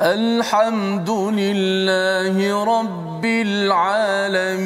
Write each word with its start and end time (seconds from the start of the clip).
الحمد 0.00 1.10
لله 1.10 2.64
رب 2.64 3.24
العالمين. 3.24 4.58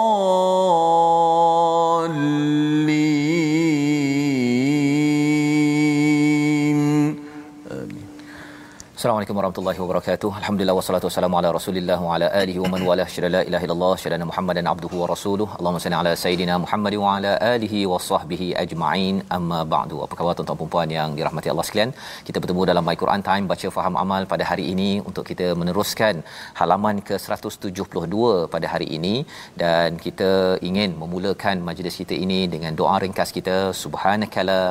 Assalamualaikum 9.01 9.37
warahmatullahi 9.39 9.79
wabarakatuh. 9.83 10.29
Alhamdulillah 10.39 10.75
wassalatu 10.79 11.05
wassalamu 11.07 11.37
ala 11.37 11.49
Rasulillah 11.55 11.95
wa 12.07 12.09
ala 12.15 12.27
alihi 12.41 12.59
wa 12.63 12.69
man 12.73 12.81
wala 12.89 13.05
syada 13.13 13.29
la 13.35 13.41
ilaha 13.49 13.65
illallah 13.67 13.93
syada 14.01 14.27
Muhammadan 14.31 14.65
abduhu 14.71 14.95
wa 15.01 15.07
rasuluh. 15.11 15.47
Allahumma 15.57 15.81
salli 15.83 15.97
ala 16.01 16.11
sayidina 16.23 16.55
Muhammad 16.65 16.95
wa 17.03 17.15
ala 17.15 17.31
alihi 17.53 17.79
wa 17.91 17.97
sahbihi 18.09 18.49
ajma'in. 18.63 19.15
Amma 19.37 19.59
ba'du. 19.73 19.97
Apa 20.05 20.13
khabar 20.19 20.35
tuan-tuan 20.37 20.59
dan 20.61 20.71
puan 20.75 20.93
yang 20.97 21.09
dirahmati 21.19 21.51
Allah 21.53 21.65
sekalian? 21.69 21.93
Kita 22.27 22.37
bertemu 22.45 22.69
dalam 22.71 22.85
My 22.89 22.95
Quran 23.03 23.25
Time 23.29 23.47
baca 23.53 23.73
faham 23.77 23.97
amal 24.03 24.29
pada 24.35 24.45
hari 24.51 24.67
ini 24.75 24.91
untuk 25.09 25.25
kita 25.31 25.49
meneruskan 25.63 26.21
halaman 26.61 27.01
ke 27.09 27.17
172 27.25 28.31
pada 28.55 28.69
hari 28.75 28.89
ini 28.99 29.15
dan 29.63 29.97
kita 30.07 30.31
ingin 30.69 30.91
memulakan 31.03 31.65
majlis 31.69 31.97
kita 32.03 32.17
ini 32.27 32.41
dengan 32.55 32.75
doa 32.83 32.95
ringkas 33.05 33.31
kita 33.39 33.57
subhanakala 33.83 34.61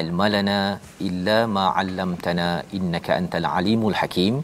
ilmalana 0.00 0.58
illa 1.08 1.38
ma 1.56 1.64
'allamtana 1.80 2.48
innaka 2.78 3.12
antal 3.20 3.48
alimul 3.58 3.96
hakim. 4.00 4.36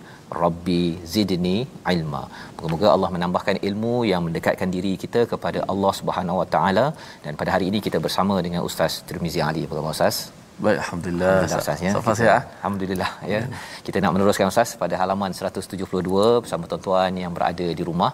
Rabbi 0.42 0.82
zidni 1.12 1.56
ilma. 1.94 2.22
Moga-moga 2.56 2.88
Allah 2.94 3.08
menambahkan 3.14 3.56
ilmu 3.68 3.94
yang 4.10 4.22
mendekatkan 4.26 4.70
diri 4.76 4.92
kita 5.04 5.22
kepada 5.32 5.60
Allah 5.72 5.92
Subhanahu 6.00 6.40
wa 6.42 6.48
taala. 6.56 6.86
Dan 7.24 7.34
pada 7.40 7.52
hari 7.56 7.66
ini 7.70 7.80
kita 7.86 8.00
bersama 8.06 8.36
dengan 8.48 8.62
Ustaz 8.68 9.02
Tirmizi 9.08 9.42
Ali. 9.48 9.64
Apa 9.66 9.74
khabar 9.78 9.94
Ustaz 9.96 10.18
Baik, 10.64 10.78
Alhamdulillah. 10.82 11.28
Alhamdulillah 11.34 11.60
Ustaz 11.64 11.80
ya. 11.86 11.92
Safas 11.96 12.18
ya. 12.26 12.34
Alhamdulillah 12.58 13.10
ya. 13.32 13.40
Kita 13.86 13.98
nak 14.04 14.12
meneruskan 14.14 14.46
Ustaz 14.52 14.70
pada 14.82 14.94
halaman 15.02 15.32
172 15.38 16.42
bersama 16.44 16.64
tuan-tuan 16.70 17.12
yang 17.22 17.32
berada 17.36 17.66
di 17.78 17.82
rumah 17.90 18.10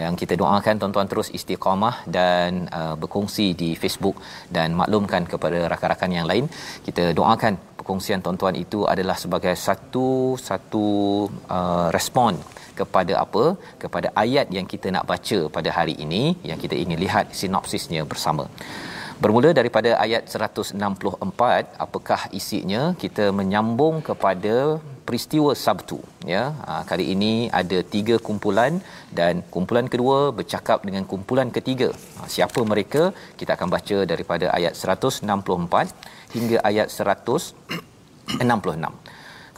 yang 0.00 0.14
kita 0.20 0.34
doakan 0.42 0.74
tuan-tuan 0.82 1.08
terus 1.12 1.28
istiqamah 1.38 1.96
dan 2.16 2.70
uh, 2.78 2.94
berkongsi 3.02 3.46
di 3.62 3.70
Facebook 3.82 4.16
dan 4.56 4.78
maklumkan 4.80 5.24
kepada 5.32 5.60
rakan-rakan 5.72 6.12
yang 6.18 6.28
lain. 6.32 6.46
Kita 6.86 7.06
doakan 7.20 7.58
perkongsian 7.80 8.22
tuan-tuan 8.26 8.54
itu 8.64 8.80
adalah 8.94 9.18
sebagai 9.24 9.54
satu 9.66 10.08
satu 10.48 10.86
uh, 11.56 11.88
respon 11.98 12.34
kepada 12.78 13.14
apa 13.24 13.44
kepada 13.82 14.08
ayat 14.24 14.46
yang 14.56 14.66
kita 14.72 14.88
nak 14.96 15.06
baca 15.12 15.38
pada 15.56 15.70
hari 15.78 15.96
ini 16.04 16.22
yang 16.50 16.60
kita 16.64 16.76
ingin 16.84 16.98
lihat 17.04 17.34
sinopsisnya 17.40 18.02
bersama 18.12 18.46
Bermula 19.18 19.50
daripada 19.50 19.90
ayat 19.98 20.30
164, 20.30 20.78
apakah 21.84 22.20
isinya? 22.38 22.82
Kita 23.02 23.34
menyambung 23.38 23.98
kepada 24.08 24.78
peristiwa 25.02 25.50
Sabtu, 25.58 25.98
ya. 26.22 26.54
Ha, 26.66 26.86
kali 26.90 27.04
ini 27.14 27.32
ada 27.60 27.78
tiga 27.94 28.22
kumpulan 28.26 28.78
dan 29.18 29.42
kumpulan 29.54 29.90
kedua 29.90 30.30
bercakap 30.30 30.86
dengan 30.86 31.02
kumpulan 31.02 31.50
ketiga. 31.56 31.90
Ha, 32.18 32.30
siapa 32.34 32.62
mereka? 32.62 33.10
Kita 33.34 33.58
akan 33.58 33.68
baca 33.74 33.98
daripada 34.12 34.54
ayat 34.54 34.78
164 34.78 35.26
hingga 36.38 36.62
ayat 36.70 36.86
166. 36.86 38.38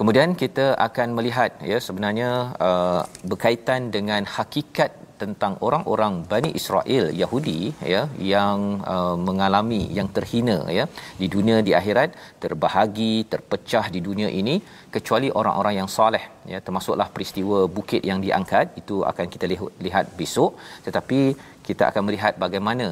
Kemudian 0.01 0.33
kita 0.33 0.67
akan 0.89 1.09
melihat 1.13 1.61
ya 1.61 1.77
sebenarnya 1.77 2.57
uh, 2.57 3.03
berkaitan 3.29 3.93
dengan 3.93 4.25
hakikat 4.25 4.97
tentang 5.23 5.53
orang-orang 5.67 6.15
Bani 6.33 6.51
Israel 6.61 7.07
Yahudi 7.23 7.61
ya 7.93 8.03
yang 8.33 8.59
uh, 8.95 9.17
mengalami 9.29 9.83
yang 9.99 10.09
terhina 10.17 10.59
ya 10.79 10.85
di 11.21 11.27
dunia 11.35 11.57
di 11.69 11.75
akhirat 11.81 12.11
terbahagi 12.45 13.13
terpecah 13.33 13.85
di 13.95 14.03
dunia 14.09 14.29
ini 14.41 14.55
kecuali 14.97 15.31
orang-orang 15.41 15.75
yang 15.81 15.89
soleh 15.97 16.25
ya 16.53 16.61
termasuklah 16.67 17.09
peristiwa 17.15 17.61
bukit 17.79 18.03
yang 18.11 18.21
diangkat 18.27 18.67
itu 18.83 18.99
akan 19.13 19.27
kita 19.35 19.47
lihat 19.87 20.07
besok. 20.21 20.53
Tetapi 20.87 21.21
kita 21.69 21.85
akan 21.91 22.03
melihat 22.09 22.35
bagaimana 22.45 22.87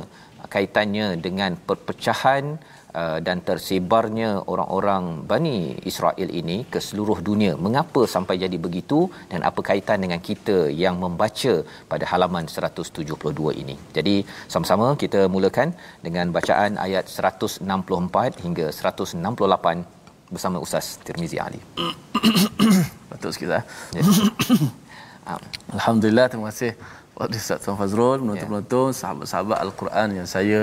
kaitannya 0.54 1.06
dengan 1.26 1.52
perpecahan 1.68 2.44
uh, 3.00 3.18
dan 3.26 3.38
tersebarnya 3.48 4.30
orang-orang 4.52 5.04
Bani 5.30 5.56
Israel 5.90 6.30
ini 6.40 6.58
ke 6.72 6.80
seluruh 6.88 7.18
dunia. 7.28 7.52
Mengapa 7.66 8.02
sampai 8.14 8.36
jadi 8.44 8.58
begitu 8.66 9.00
dan 9.32 9.40
apa 9.50 9.60
kaitan 9.68 9.98
dengan 10.04 10.20
kita 10.28 10.58
yang 10.84 10.96
membaca 11.04 11.54
pada 11.92 12.04
halaman 12.12 12.44
172 12.56 13.62
ini. 13.62 13.76
Jadi 13.96 14.16
sama-sama 14.54 14.88
kita 15.02 15.22
mulakan 15.34 15.70
dengan 16.06 16.26
bacaan 16.36 16.74
ayat 16.86 17.06
164 17.06 18.44
hingga 18.44 18.66
168 18.80 19.98
bersama 20.34 20.56
Ustaz 20.66 20.86
Tirmizi 21.06 21.38
Ali. 21.46 21.60
Sikit 23.34 23.50
lah. 23.52 23.62
Ya. 23.96 24.02
Alhamdulillah, 25.76 26.26
terima 26.32 26.48
kasih 26.50 26.72
Ustaz 27.18 27.58
Tuan 27.64 27.76
Fazrul, 27.80 28.22
penonton-penonton, 28.22 28.94
sahabat-sahabat 28.94 29.58
Al-Quran 29.66 30.08
yang 30.22 30.28
saya 30.34 30.60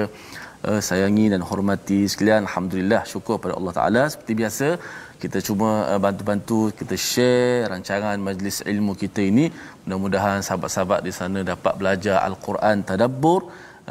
uh, 0.69 0.81
sayangi 0.87 1.25
dan 1.33 1.41
hormati 1.49 1.99
sekalian. 2.11 2.41
Alhamdulillah, 2.47 3.01
syukur 3.13 3.35
pada 3.43 3.53
Allah 3.59 3.73
Ta'ala. 3.77 4.03
Seperti 4.13 4.33
biasa, 4.41 4.67
kita 5.23 5.39
cuma 5.47 5.69
uh, 5.91 5.99
bantu-bantu, 6.05 6.59
kita 6.79 6.95
share 7.09 7.69
rancangan 7.73 8.17
majlis 8.27 8.57
ilmu 8.73 8.95
kita 9.03 9.21
ini. 9.31 9.45
Mudah-mudahan 9.85 10.41
sahabat-sahabat 10.47 10.99
di 11.07 11.13
sana 11.19 11.41
dapat 11.53 11.73
belajar 11.81 12.17
Al-Quran 12.27 12.77
Tadabbur 12.89 13.41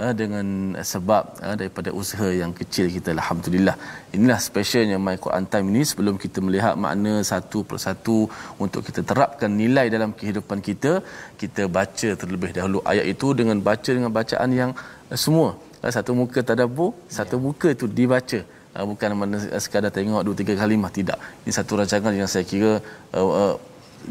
uh, 0.03 0.13
dengan 0.21 0.47
sebab 0.93 1.25
daripada 1.61 1.91
usaha 2.03 2.29
yang 2.43 2.55
kecil 2.61 2.87
kita. 2.97 3.11
Alhamdulillah. 3.19 3.77
Inilah 4.17 4.39
specialnya 4.49 4.99
My 5.07 5.17
Quran 5.27 5.47
Time 5.53 5.69
ini 5.75 5.83
sebelum 5.91 6.17
kita 6.25 6.39
melihat 6.47 6.75
makna 6.87 7.15
satu 7.33 7.61
persatu 7.71 8.19
untuk 8.65 8.83
kita 8.89 9.03
terapkan 9.11 9.51
nilai 9.63 9.87
dalam 9.97 10.11
kehidupan 10.21 10.59
kita, 10.71 10.95
kita 11.43 11.65
baca 11.79 12.11
terlebih 12.23 12.51
dahulu 12.59 12.81
ayat 12.93 13.07
itu 13.15 13.31
dengan 13.41 13.59
baca 13.69 13.91
dengan 13.99 14.13
bacaan 14.19 14.51
yang 14.63 14.73
semua 15.27 15.51
satu 15.91 16.13
muka 16.17 16.41
tadabbur 16.41 16.95
satu 17.09 17.37
muka 17.37 17.69
itu 17.77 17.89
dibaca. 17.89 18.41
Uh, 18.75 18.85
bukan 18.91 19.15
mana 19.15 19.39
sekadar 19.63 19.95
tengok 19.95 20.23
dua 20.27 20.35
tiga 20.35 20.55
kalimah 20.59 20.91
tidak. 20.91 21.19
Ini 21.47 21.53
satu 21.55 21.79
rancangan 21.79 22.11
yang 22.11 22.27
saya 22.27 22.43
kira 22.43 22.83
uh, 23.15 23.23
uh, 23.23 23.55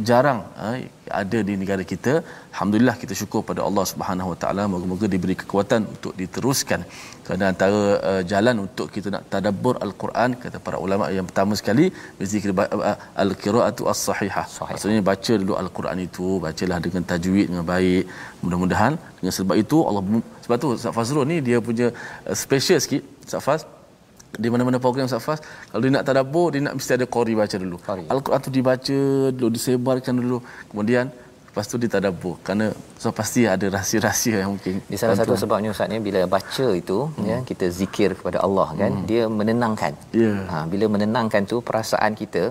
jarang 0.10 0.40
uh, 0.66 0.78
ada 1.22 1.40
di 1.48 1.54
negara 1.62 1.84
kita. 1.92 2.14
Alhamdulillah 2.54 2.96
kita 3.02 3.14
syukur 3.20 3.42
pada 3.50 3.62
Allah 3.68 3.86
Subhanahu 3.92 4.30
Wa 4.32 4.38
Taala. 4.42 4.64
Moga-moga 4.74 5.06
diberi 5.14 5.36
kekuatan 5.42 5.82
untuk 5.94 6.14
diteruskan. 6.22 6.82
Kerana 7.26 7.46
antara 7.54 7.82
uh, 8.10 8.22
jalan 8.32 8.56
untuk 8.66 8.88
kita 8.96 9.08
nak 9.16 9.24
tadabbur 9.34 9.76
al-Quran 9.86 10.40
kata 10.44 10.58
para 10.68 10.80
ulama 10.86 11.12
yang 11.18 11.28
pertama 11.30 11.54
sekali 11.62 11.86
berzikir 12.20 12.52
uh, 12.56 12.98
al-qiraatu 13.24 13.86
as-sahihah. 13.94 14.48
Maksudnya 14.74 15.04
baca 15.12 15.34
dulu 15.44 15.56
al-Quran 15.64 16.00
itu 16.08 16.28
bacalah 16.48 16.80
dengan 16.88 17.06
tajwid 17.12 17.48
dengan 17.52 17.68
baik. 17.74 18.04
Mudah-mudahan 18.44 18.96
dengan 19.20 19.34
sebab 19.40 19.56
itu 19.64 19.80
Allah 19.92 20.04
sebab 20.46 20.58
tu 20.64 20.70
Ustaz 20.80 20.94
Fazrul 21.00 21.26
ni 21.34 21.40
dia 21.48 21.60
punya 21.70 21.90
uh, 22.30 22.36
special 22.46 22.80
sikit. 22.86 23.04
Ustaz 23.28 23.44
Faz 23.48 23.64
di 24.34 24.50
mana-mana 24.54 24.78
program 24.86 25.08
Safas 25.12 25.40
kalau 25.70 25.82
dia 25.86 25.94
nak 25.96 26.06
tadabbur 26.10 26.48
dia 26.54 26.62
nak 26.66 26.74
mesti 26.78 26.94
ada 26.98 27.06
qori 27.16 27.34
baca 27.42 27.56
dulu 27.64 27.78
qari. 27.88 28.06
al-Quran 28.14 28.40
tu 28.46 28.52
dibaca 28.58 29.00
dulu 29.38 29.50
disebarkan 29.58 30.14
dulu 30.22 30.38
kemudian 30.72 31.06
lepas 31.54 31.70
tu 31.72 31.78
ditadabbur 31.84 32.36
kerana 32.46 32.68
so 33.02 33.14
pasti 33.20 33.42
ada 33.54 33.66
rahsia-rahsia 33.76 34.38
yang 34.42 34.52
mungkin 34.54 34.76
di 34.92 34.98
salah 35.02 35.14
satu 35.20 35.38
sebabnya 35.42 35.70
ustaz 35.74 35.86
ni 35.92 35.98
bila 36.08 36.22
baca 36.36 36.68
itu 36.82 36.98
hmm. 37.14 37.28
ya 37.30 37.38
kita 37.50 37.66
zikir 37.80 38.10
kepada 38.20 38.38
Allah 38.46 38.68
kan 38.80 38.92
hmm. 38.98 39.06
dia 39.10 39.24
menenangkan 39.40 39.94
yeah. 40.22 40.40
ha 40.50 40.66
bila 40.72 40.90
menenangkan 40.94 41.46
tu 41.52 41.62
perasaan 41.68 42.18
kita 42.22 42.44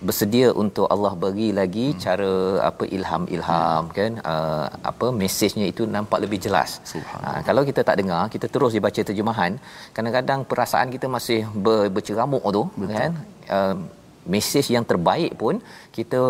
bersedia 0.00 0.48
untuk 0.52 0.86
Allah 0.94 1.12
bagi 1.24 1.48
lagi 1.56 1.86
hmm. 1.92 1.98
cara 2.04 2.32
apa 2.68 2.84
ilham-ilham 2.96 3.82
hmm. 3.88 3.94
kan 3.98 4.12
uh, 4.32 4.66
apa 4.90 5.06
mesejnya 5.20 5.66
itu 5.72 5.88
nampak 5.88 6.20
lebih 6.24 6.38
jelas. 6.46 6.80
Uh, 6.92 7.40
kalau 7.48 7.64
kita 7.64 7.80
tak 7.80 7.96
dengar, 8.00 8.28
kita 8.34 8.46
terus 8.52 8.76
dibaca 8.76 9.00
terjemahan, 9.00 9.52
kadang-kadang 9.96 10.44
perasaan 10.44 10.92
kita 10.94 11.08
masih 11.08 11.48
ber, 11.64 11.88
berceramuk 11.88 12.44
tu 12.56 12.62
Betul. 12.76 12.92
kan. 12.96 13.12
Uh, 13.48 13.76
mesej 14.34 14.66
yang 14.76 14.84
terbaik 14.90 15.32
pun 15.42 15.54
kita 15.96 16.20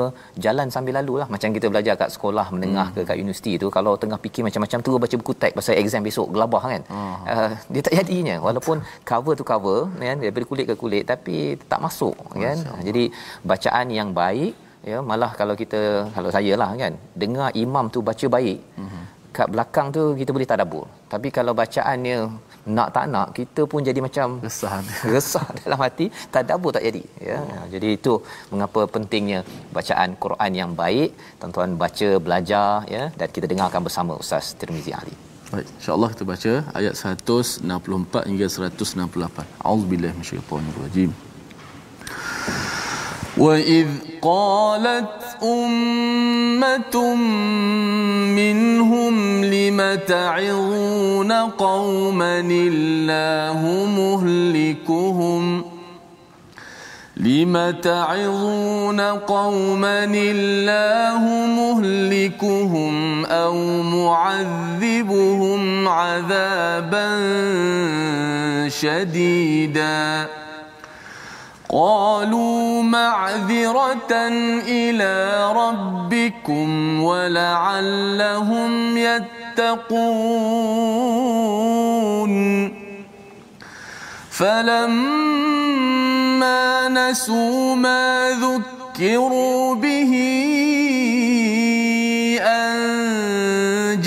jalan 0.44 0.68
sambil 0.74 0.94
lalu 0.98 1.14
lah 1.20 1.28
macam 1.34 1.48
kita 1.56 1.66
belajar 1.72 1.94
kat 2.02 2.10
sekolah 2.14 2.46
menengah 2.54 2.88
hmm. 2.88 2.96
ke 2.96 3.00
kat 3.08 3.16
universiti 3.22 3.52
tu 3.62 3.68
kalau 3.76 3.92
tengah 4.02 4.18
fikir 4.24 4.42
macam-macam 4.48 4.78
tu 4.86 4.90
baca 5.04 5.14
buku 5.20 5.32
teks 5.42 5.54
pasal 5.58 5.74
exam 5.82 6.02
besok 6.08 6.28
gelabah 6.34 6.62
kan 6.72 6.82
uh. 6.96 7.16
Uh, 7.34 7.50
dia 7.72 7.82
tak 7.86 7.94
jadinya 7.98 8.36
walaupun 8.46 8.76
cover 9.10 9.34
tu 9.40 9.46
cover 9.52 9.80
kan 10.08 10.16
daripada 10.22 10.44
kulit 10.50 10.66
ke 10.70 10.74
kulit 10.82 11.04
tapi 11.12 11.36
tak 11.70 11.80
masuk 11.86 12.16
kan 12.44 12.56
jadi 12.88 13.04
bacaan 13.50 13.86
yang 13.98 14.10
baik 14.20 14.52
ya 14.90 14.98
malah 15.10 15.30
kalau 15.40 15.54
kita 15.62 15.80
kalau 16.16 16.30
saya 16.36 16.54
lah 16.62 16.70
kan 16.82 16.92
dengar 17.22 17.48
imam 17.64 17.86
tu 17.94 18.00
baca 18.08 18.26
baik 18.36 18.58
uh-huh. 18.82 19.04
kat 19.36 19.48
belakang 19.52 19.88
tu 19.96 20.02
kita 20.20 20.30
boleh 20.36 20.48
tadabbur 20.52 20.86
tapi 21.12 21.28
kalau 21.36 21.52
bacaannya 21.60 22.18
nak 22.76 22.88
tak 22.96 23.06
nak 23.14 23.28
kita 23.38 23.62
pun 23.70 23.80
jadi 23.88 24.00
macam 24.06 24.40
resah. 24.46 24.82
resah 25.14 25.46
dalam 25.62 25.78
hati 25.84 26.06
tak 26.32 26.40
ada 26.46 26.52
apa 26.58 26.68
tak 26.76 26.84
jadi. 26.88 27.02
Ya 27.28 27.38
oh. 27.42 27.66
jadi 27.74 27.88
itu 27.98 28.14
mengapa 28.52 28.82
pentingnya 28.94 29.40
bacaan 29.76 30.18
Quran 30.24 30.52
yang 30.60 30.72
baik 30.82 31.10
tuan-tuan 31.40 31.78
baca 31.82 32.08
belajar 32.26 32.70
ya 32.96 33.04
dan 33.18 33.28
kita 33.36 33.46
dengarkan 33.52 33.82
bersama 33.86 34.14
Ustaz 34.22 34.54
Tirmizi 34.58 34.92
Ali. 35.00 35.14
Baik 35.52 35.68
insyaallah 35.78 36.10
kita 36.14 36.24
baca 36.32 36.52
ayat 36.78 36.94
164 36.98 38.28
hingga 38.30 38.46
168 38.50 39.46
auzubillahi 39.70 40.14
minasyaitanir 40.18 40.78
rajim 40.82 41.10
wa 43.36 43.54
id 43.76 43.90
qalat 44.26 45.25
أمة 45.42 47.14
منهم 48.36 49.44
لم 49.44 49.98
تعظون 50.06 51.32
قوما 51.32 52.40
الله 52.40 53.86
مهلكهم 53.96 55.64
لم 57.16 57.74
تعظون 57.82 59.00
قوما 59.00 60.04
الله 60.04 61.22
مهلكهم 61.46 63.24
أو 63.24 63.82
معذبهم 63.82 65.88
عذابا 65.88 67.08
شديداً 68.68 70.45
قالوا 71.68 72.82
معذرة 72.82 74.12
إلى 74.68 75.52
ربكم 75.52 77.02
ولعلهم 77.02 78.96
يتقون. 78.96 79.96
فلما 84.30 85.08
نسوا 86.88 87.74
ما 87.74 88.30
ذكروا 88.30 89.74
به 89.74 90.12
أنجينا 92.42 94.06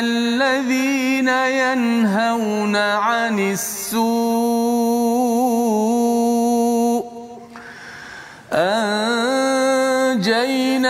الذين 0.00 1.28
ينهون 1.28 2.76
عن 2.76 3.38
السوء 3.38 5.23
أنجينا 10.14 10.46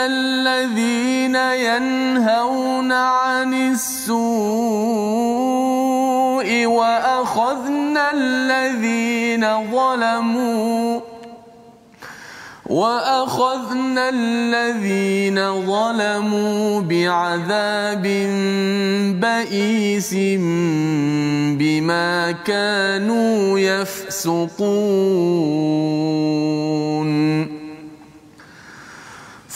الذين 0.07 1.37
ينهون 1.37 2.93
عن 2.93 3.55
السوء 3.55 4.15
وأخذنا 6.67 8.13
الذين 8.13 9.71
ظلموا 9.73 11.01
وأخذنا 12.67 14.09
الذين 14.09 15.67
ظلموا 15.67 16.81
بعذاب 16.81 18.03
بئيس 19.21 20.15
بما 21.59 22.33
كانوا 22.33 23.59
يفسقون. 23.59 24.65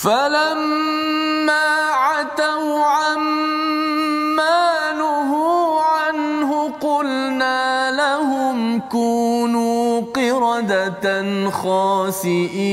فلما 0.09 1.93
عتوا 1.93 2.85
عما 2.85 4.93
نهوا 4.93 5.83
عنه 5.83 6.73
قلنا 6.81 7.91
لهم 7.91 8.81
كونوا 8.81 10.01
قردة 10.01 11.51
خاسئين. 11.51 12.69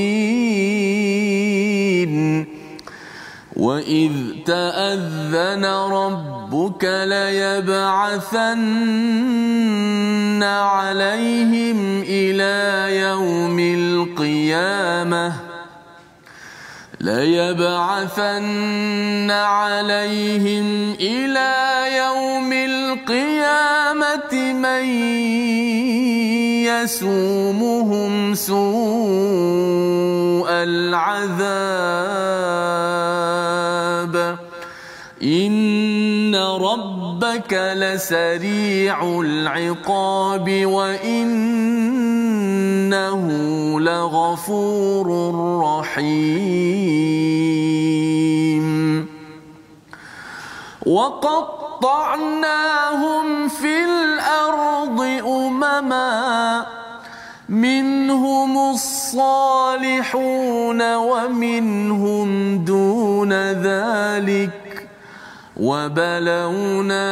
وإذ 3.56 4.12
تأذن 4.46 5.64
ربك 5.64 6.84
ليبعثن 6.84 8.62
عليهم 10.42 12.02
إلى 12.08 12.96
يوم 13.00 13.58
القيامة 13.58 15.45
ليبعثن 17.00 18.50
عليهم 19.30 20.92
إلى 21.00 21.52
يوم 21.96 22.52
القيامة 22.52 24.32
من 24.52 24.84
يسومهم 26.64 28.34
سوء 28.34 28.66
العذاب. 30.50 31.66
ربك 36.36 37.52
لسريع 37.76 39.20
العقاب 39.20 40.66
وإنه 40.66 41.66
لغفور 43.80 45.06
رحيم 45.62 47.06
وقطعناهم 50.86 52.38
في 53.48 53.84
الأرض 53.84 55.00
أمما 55.26 56.66
منهم 57.48 58.70
الصالحون 58.70 60.16
ومنهم 60.94 62.58
دون 62.64 63.32
ذلك 63.52 64.65
وبلوناهم 65.57 67.11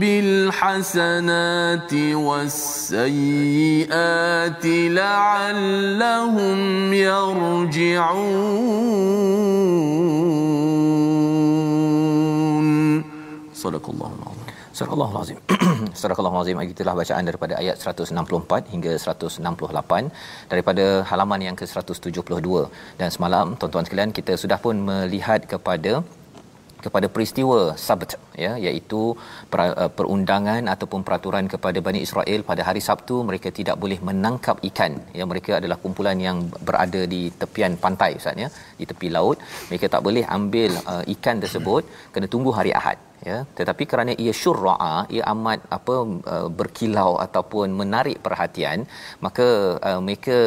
بالحسنات 0.00 1.92
والسيئات 2.28 3.84
لعلهم 5.00 6.58
يرجعون 6.92 8.24
صدق 13.54 13.90
الله 13.90 14.12
العظيم 14.18 14.44
Surah 14.78 14.94
Al-Azim. 15.06 15.38
Surah 16.00 16.18
Al-Azim 16.20 16.58
itulah 16.72 16.94
bacaan 17.00 17.24
daripada 17.28 17.54
ayat 17.62 17.76
164 17.78 18.72
hingga 18.72 18.92
168 19.02 20.10
daripada 20.52 20.84
halaman 21.10 21.40
yang 21.46 21.56
ke-172 21.60 22.48
dan 23.00 23.08
semalam 23.16 23.46
tuan-tuan 23.58 23.86
sekalian 23.86 24.10
kita 24.18 24.34
sudah 24.42 24.58
pun 24.64 24.74
melihat 24.88 25.46
kepada 25.52 25.92
kepada 26.85 27.07
peristiwa 27.15 27.59
Sabt 27.85 28.11
ya 28.45 28.51
iaitu 28.65 29.01
uh, 29.13 29.89
perundangan 29.97 30.63
ataupun 30.73 31.01
peraturan 31.07 31.45
kepada 31.53 31.79
Bani 31.87 32.01
Israel 32.07 32.39
pada 32.51 32.63
hari 32.69 32.81
Sabtu 32.87 33.17
mereka 33.29 33.51
tidak 33.59 33.75
boleh 33.83 33.99
menangkap 34.09 34.57
ikan. 34.69 34.95
Ya 35.19 35.25
mereka 35.31 35.51
adalah 35.59 35.77
kumpulan 35.83 36.19
yang 36.27 36.39
berada 36.67 37.03
di 37.13 37.21
tepian 37.41 37.75
pantai 37.83 38.11
ustaz 38.21 38.43
ya 38.45 38.49
di 38.79 38.87
tepi 38.91 39.09
laut. 39.17 39.37
Mereka 39.69 39.85
tak 39.95 40.03
boleh 40.07 40.25
ambil 40.39 40.71
uh, 40.91 41.03
ikan 41.15 41.37
tersebut 41.45 41.83
kena 42.15 42.29
tunggu 42.35 42.53
hari 42.59 42.73
Ahad 42.81 43.08
ya 43.29 43.37
tetapi 43.57 43.83
kerana 43.91 44.11
ia 44.23 44.33
syurra'a 44.41 44.95
ia 45.15 45.23
amat 45.33 45.59
apa 45.77 45.95
uh, 46.33 46.47
berkilau 46.59 47.11
ataupun 47.25 47.67
menarik 47.81 48.17
perhatian 48.25 48.85
maka 49.25 49.47
uh, 49.89 49.99
mereka 50.05 50.37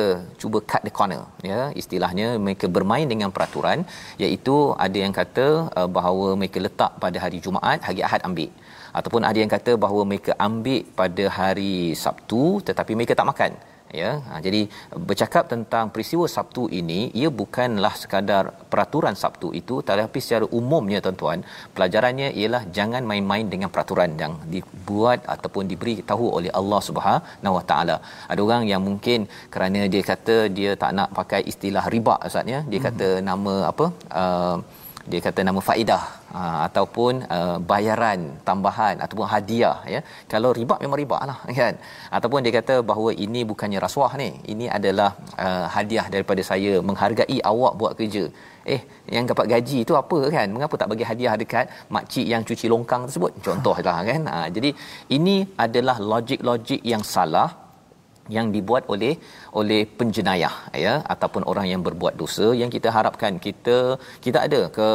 cuba 0.41 0.61
cut 0.73 0.83
the 0.89 0.93
corner. 0.99 1.23
Ya 1.51 1.61
istilahnya 1.83 2.29
mereka 2.47 2.69
bermain 2.77 3.09
dengan 3.13 3.33
peraturan 3.37 3.81
iaitu 4.25 4.57
ada 4.87 4.99
yang 5.05 5.15
kata 5.21 5.47
uh, 5.79 5.89
bahawa 5.99 6.29
mereka 6.43 6.61
letak 6.67 6.93
pada 7.05 7.19
hari 7.25 7.41
Jumaat 7.47 7.81
hari 7.89 8.03
Ahad 8.09 8.23
ambil. 8.31 8.51
Ataupun 8.99 9.23
ada 9.29 9.39
yang 9.43 9.53
kata 9.57 9.73
bahawa 9.85 10.03
mereka 10.11 10.33
ambil 10.49 10.83
pada 11.01 11.25
hari 11.39 11.75
Sabtu 12.05 12.43
tetapi 12.69 12.93
mereka 12.99 13.17
tak 13.21 13.31
makan 13.33 13.53
ya 14.01 14.11
ha, 14.29 14.41
jadi 14.47 14.61
bercakap 15.09 15.45
tentang 15.53 15.85
peristiwa 15.95 16.27
Sabtu 16.37 16.63
ini 16.81 17.01
ia 17.21 17.29
bukanlah 17.41 17.95
sekadar 18.03 18.45
peraturan 18.73 19.17
Sabtu 19.23 19.51
itu 19.61 19.77
tetapi 19.89 20.19
secara 20.25 20.47
umumnya 20.59 20.99
tuan-tuan 21.05 21.41
pelajarannya 21.77 22.29
ialah 22.41 22.63
jangan 22.77 23.03
main-main 23.11 23.47
dengan 23.53 23.71
peraturan 23.75 24.13
yang 24.23 24.35
dibuat 24.55 25.21
ataupun 25.35 25.65
diberi 25.73 25.97
tahu 26.11 26.27
oleh 26.39 26.53
Allah 26.61 26.81
Subhanahu 26.89 27.55
Wa 27.59 27.65
Taala. 27.71 27.97
Ada 28.33 28.41
orang 28.47 28.65
yang 28.73 28.83
mungkin 28.89 29.21
kerana 29.55 29.81
dia 29.95 30.03
kata 30.13 30.37
dia 30.57 30.71
tak 30.83 30.93
nak 30.99 31.11
pakai 31.19 31.43
istilah 31.53 31.85
riba 31.95 32.17
ustaz 32.29 32.55
ya. 32.55 32.61
Dia 32.73 32.81
hmm. 32.81 32.87
kata 32.89 33.09
nama 33.31 33.55
apa? 33.73 33.87
Uh, 34.23 34.57
dia 35.11 35.21
kata 35.27 35.41
nama 35.49 35.61
faedah 35.69 36.03
aa, 36.39 36.43
ha, 36.43 36.57
ataupun 36.67 37.15
aa, 37.37 37.57
bayaran 37.71 38.21
tambahan 38.49 38.95
ataupun 39.05 39.27
hadiah 39.35 39.79
ya. 39.95 40.01
Kalau 40.33 40.51
riba 40.59 40.77
memang 40.85 40.99
riba 41.03 41.19
lah 41.31 41.39
kan? 41.61 41.75
Ataupun 42.17 42.41
dia 42.47 42.55
kata 42.59 42.77
bahawa 42.91 43.11
ini 43.27 43.43
bukannya 43.51 43.81
rasuah 43.87 44.13
ni. 44.23 44.31
Ini 44.55 44.69
adalah 44.79 45.11
aa, 45.45 45.65
hadiah 45.77 46.07
daripada 46.15 46.45
saya 46.51 46.75
menghargai 46.91 47.39
awak 47.53 47.75
buat 47.83 47.95
kerja. 48.01 48.25
Eh 48.75 48.81
yang 49.15 49.25
dapat 49.31 49.47
gaji 49.55 49.79
tu 49.91 49.95
apa 50.03 50.19
kan? 50.37 50.47
Mengapa 50.55 50.75
tak 50.83 50.91
bagi 50.93 51.07
hadiah 51.11 51.35
dekat 51.43 51.67
makcik 51.97 52.27
yang 52.35 52.43
cuci 52.51 52.67
longkang 52.75 53.03
tersebut? 53.09 53.33
Contohlah 53.49 53.99
kan? 54.11 54.23
Ha, 54.35 54.39
jadi 54.57 54.73
ini 55.19 55.37
adalah 55.67 55.99
logik-logik 56.13 56.83
yang 56.95 57.05
salah 57.17 57.51
yang 58.37 58.49
dibuat 58.55 58.83
oleh 58.95 59.15
oleh 59.61 59.81
penjenayah 59.99 60.55
ya 60.85 60.95
ataupun 61.15 61.43
orang 61.51 61.67
yang 61.73 61.83
berbuat 61.87 62.15
dosa 62.23 62.47
yang 62.61 62.71
kita 62.77 62.89
harapkan 62.97 63.33
kita 63.47 63.77
kita 64.25 64.39
ada 64.47 64.61
ke 64.77 64.89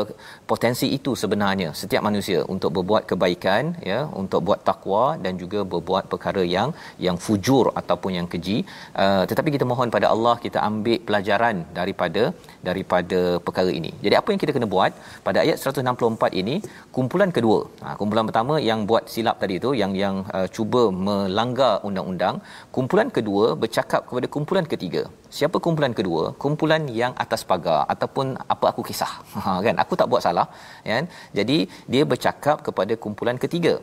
potensi 0.51 0.87
itu 0.97 1.11
sebenarnya 1.21 1.69
setiap 1.81 2.01
manusia 2.07 2.39
untuk 2.53 2.71
berbuat 2.77 3.03
kebaikan 3.11 3.63
ya 3.91 3.99
untuk 4.21 4.41
buat 4.47 4.61
takwa 4.69 5.03
dan 5.25 5.33
juga 5.41 5.59
berbuat 5.73 6.03
perkara 6.13 6.43
yang 6.55 6.69
yang 7.05 7.17
fujur 7.25 7.65
ataupun 7.81 8.11
yang 8.17 8.27
keji. 8.33 8.57
Uh, 9.03 9.23
tetapi 9.29 9.49
kita 9.55 9.65
mohon 9.71 9.93
pada 9.95 10.07
Allah 10.13 10.35
kita 10.45 10.59
ambil 10.69 10.99
pelajaran 11.07 11.55
daripada 11.79 12.23
daripada 12.67 13.19
perkara 13.47 13.71
ini. 13.79 13.91
Jadi 14.05 14.15
apa 14.21 14.29
yang 14.33 14.41
kita 14.43 14.53
kena 14.57 14.69
buat 14.75 14.91
pada 15.27 15.39
ayat 15.45 15.57
164 15.61 16.41
ini 16.41 16.55
kumpulan 16.97 17.29
kedua. 17.37 17.59
Ha, 17.83 17.95
kumpulan 17.99 18.25
pertama 18.29 18.53
yang 18.69 18.79
buat 18.89 19.03
silap 19.13 19.37
tadi 19.43 19.55
tu 19.65 19.71
yang 19.81 19.91
yang 20.03 20.15
uh, 20.37 20.47
cuba 20.55 20.83
melanggar 21.07 21.73
undang-undang 21.87 22.35
kumpulan 22.75 23.09
kedua 23.17 23.45
bercakap 23.63 24.01
kepada 24.09 24.27
kumpulan 24.35 24.46
ketiga. 24.71 25.01
Siapa 25.37 25.57
kumpulan 25.65 25.93
kedua? 25.99 26.23
Kumpulan 26.43 26.83
yang 27.01 27.13
atas 27.23 27.41
pagar 27.49 27.79
ataupun 27.93 28.27
apa 28.53 28.65
aku 28.71 28.81
kisah. 28.89 29.13
Ha 29.45 29.51
kan? 29.65 29.75
Aku 29.83 29.93
tak 29.99 30.07
buat 30.11 30.21
salah 30.27 30.47
kan? 30.89 31.05
Jadi 31.37 31.57
dia 31.93 32.03
bercakap 32.11 32.57
kepada 32.67 32.93
kumpulan 33.03 33.37
ketiga. 33.43 33.73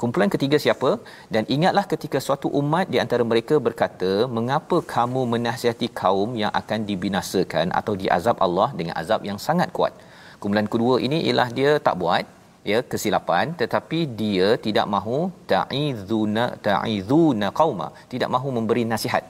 Kumpulan 0.00 0.30
ketiga 0.34 0.56
siapa? 0.64 0.90
Dan 1.34 1.44
ingatlah 1.54 1.84
ketika 1.92 2.18
suatu 2.26 2.48
umat 2.60 2.86
di 2.92 2.98
antara 3.04 3.24
mereka 3.30 3.56
berkata 3.66 4.10
mengapa 4.36 4.76
kamu 4.94 5.22
menasihati 5.32 5.88
kaum 6.02 6.30
yang 6.42 6.52
akan 6.60 6.80
dibinasakan 6.90 7.68
atau 7.80 7.94
diazab 8.02 8.36
Allah 8.46 8.68
dengan 8.78 8.94
azab 9.02 9.22
yang 9.30 9.38
sangat 9.46 9.68
kuat? 9.78 9.92
Kumpulan 10.40 10.68
kedua 10.74 10.94
ini 11.06 11.18
ialah 11.28 11.48
dia 11.58 11.72
tak 11.88 11.96
buat 12.02 12.24
ya 12.72 12.78
kesilapan. 12.92 13.52
Tetapi 13.62 13.98
dia 14.22 14.48
tidak 14.66 14.86
mahu 14.94 15.18
ta'izuna 15.52 16.46
ta'izuna 16.68 17.48
qauma. 17.60 17.88
Tidak 18.14 18.30
mahu 18.36 18.48
memberi 18.58 18.84
nasihat 18.94 19.24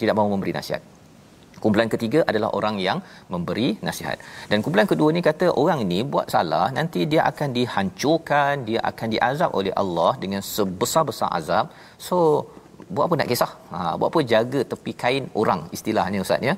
tidak 0.00 0.14
mahu 0.18 0.28
memberi 0.34 0.52
nasihat. 0.58 0.82
Kumpulan 1.62 1.88
ketiga 1.92 2.20
adalah 2.30 2.48
orang 2.58 2.76
yang 2.86 2.98
memberi 3.32 3.68
nasihat. 3.86 4.18
Dan 4.50 4.58
kumpulan 4.64 4.88
kedua 4.90 5.08
ni 5.16 5.20
kata 5.28 5.46
orang 5.62 5.78
ini 5.84 5.98
buat 6.12 6.26
salah 6.34 6.66
nanti 6.78 7.00
dia 7.12 7.22
akan 7.30 7.48
dihancurkan 7.58 8.64
dia 8.68 8.80
akan 8.90 9.08
diazab 9.14 9.50
oleh 9.60 9.72
Allah 9.82 10.12
dengan 10.24 10.42
sebesar-besar 10.54 11.30
azab. 11.38 11.66
So 12.06 12.18
buat 12.94 13.04
apa 13.08 13.14
nak 13.20 13.28
kisah? 13.32 13.52
Ha 13.72 13.78
buat 13.98 14.08
apa 14.12 14.20
jaga 14.32 14.60
tepi 14.72 14.92
kain 15.02 15.24
orang 15.42 15.60
istilahnya 15.76 16.20
ustaz 16.26 16.48
ya 16.48 16.54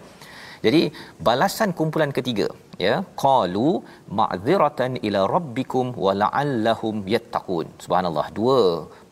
jadi 0.66 0.82
balasan 1.28 1.70
kumpulan 1.78 2.12
ketiga 2.18 2.46
ya 2.85 2.94
qalu 3.23 3.68
ma'dziratan 4.18 4.92
ila 5.06 5.20
rabbikum 5.35 5.87
wa 6.04 6.12
la'allahum 6.23 6.96
yattaqun. 7.14 7.66
Subhanallah 7.85 8.26
dua 8.38 8.61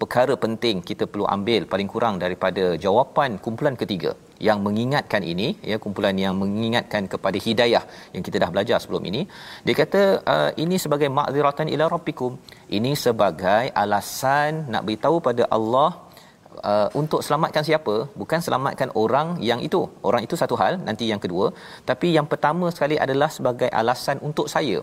perkara 0.01 0.35
penting 0.45 0.77
kita 0.91 1.05
perlu 1.13 1.27
ambil 1.37 1.63
paling 1.73 1.89
kurang 1.95 2.17
daripada 2.25 2.65
jawapan 2.85 3.41
kumpulan 3.47 3.77
ketiga. 3.83 4.13
Yang 4.47 4.59
mengingatkan 4.67 5.23
ini 5.33 5.49
ya 5.71 5.77
kumpulan 5.85 6.17
yang 6.25 6.35
mengingatkan 6.43 7.03
kepada 7.13 7.39
hidayah 7.47 7.85
yang 8.15 8.23
kita 8.27 8.37
dah 8.43 8.51
belajar 8.55 8.79
sebelum 8.83 9.05
ini. 9.11 9.23
Dia 9.67 9.75
kata 9.83 10.03
uh, 10.35 10.51
ini 10.65 10.77
sebagai 10.85 11.09
ma'dziratan 11.19 11.71
ila 11.75 11.87
rabbikum. 11.95 12.33
Ini 12.79 12.93
sebagai 13.05 13.65
alasan 13.85 14.53
nak 14.75 14.85
beritahu 14.89 15.19
pada 15.29 15.47
Allah 15.59 15.91
uh, 16.73 16.89
untuk 17.01 17.21
selamatkan 17.27 17.65
siapa 17.69 17.95
bukan 18.21 18.41
selamatkan 18.47 18.91
orang 19.03 19.29
yang 19.51 19.61
itu 19.69 19.81
orang 20.09 20.23
itu 20.27 20.37
satu 20.43 20.57
hal 20.63 20.81
nanti 20.89 21.07
yang 21.13 21.23
kedua 21.25 21.47
tapi 21.91 22.11
yang 22.17 22.27
pertama 22.33 22.69
sekali 22.77 22.99
adalah 23.05 23.31
sebagai 23.37 23.71
alasan 23.83 24.19
untuk 24.29 24.49
saya 24.55 24.81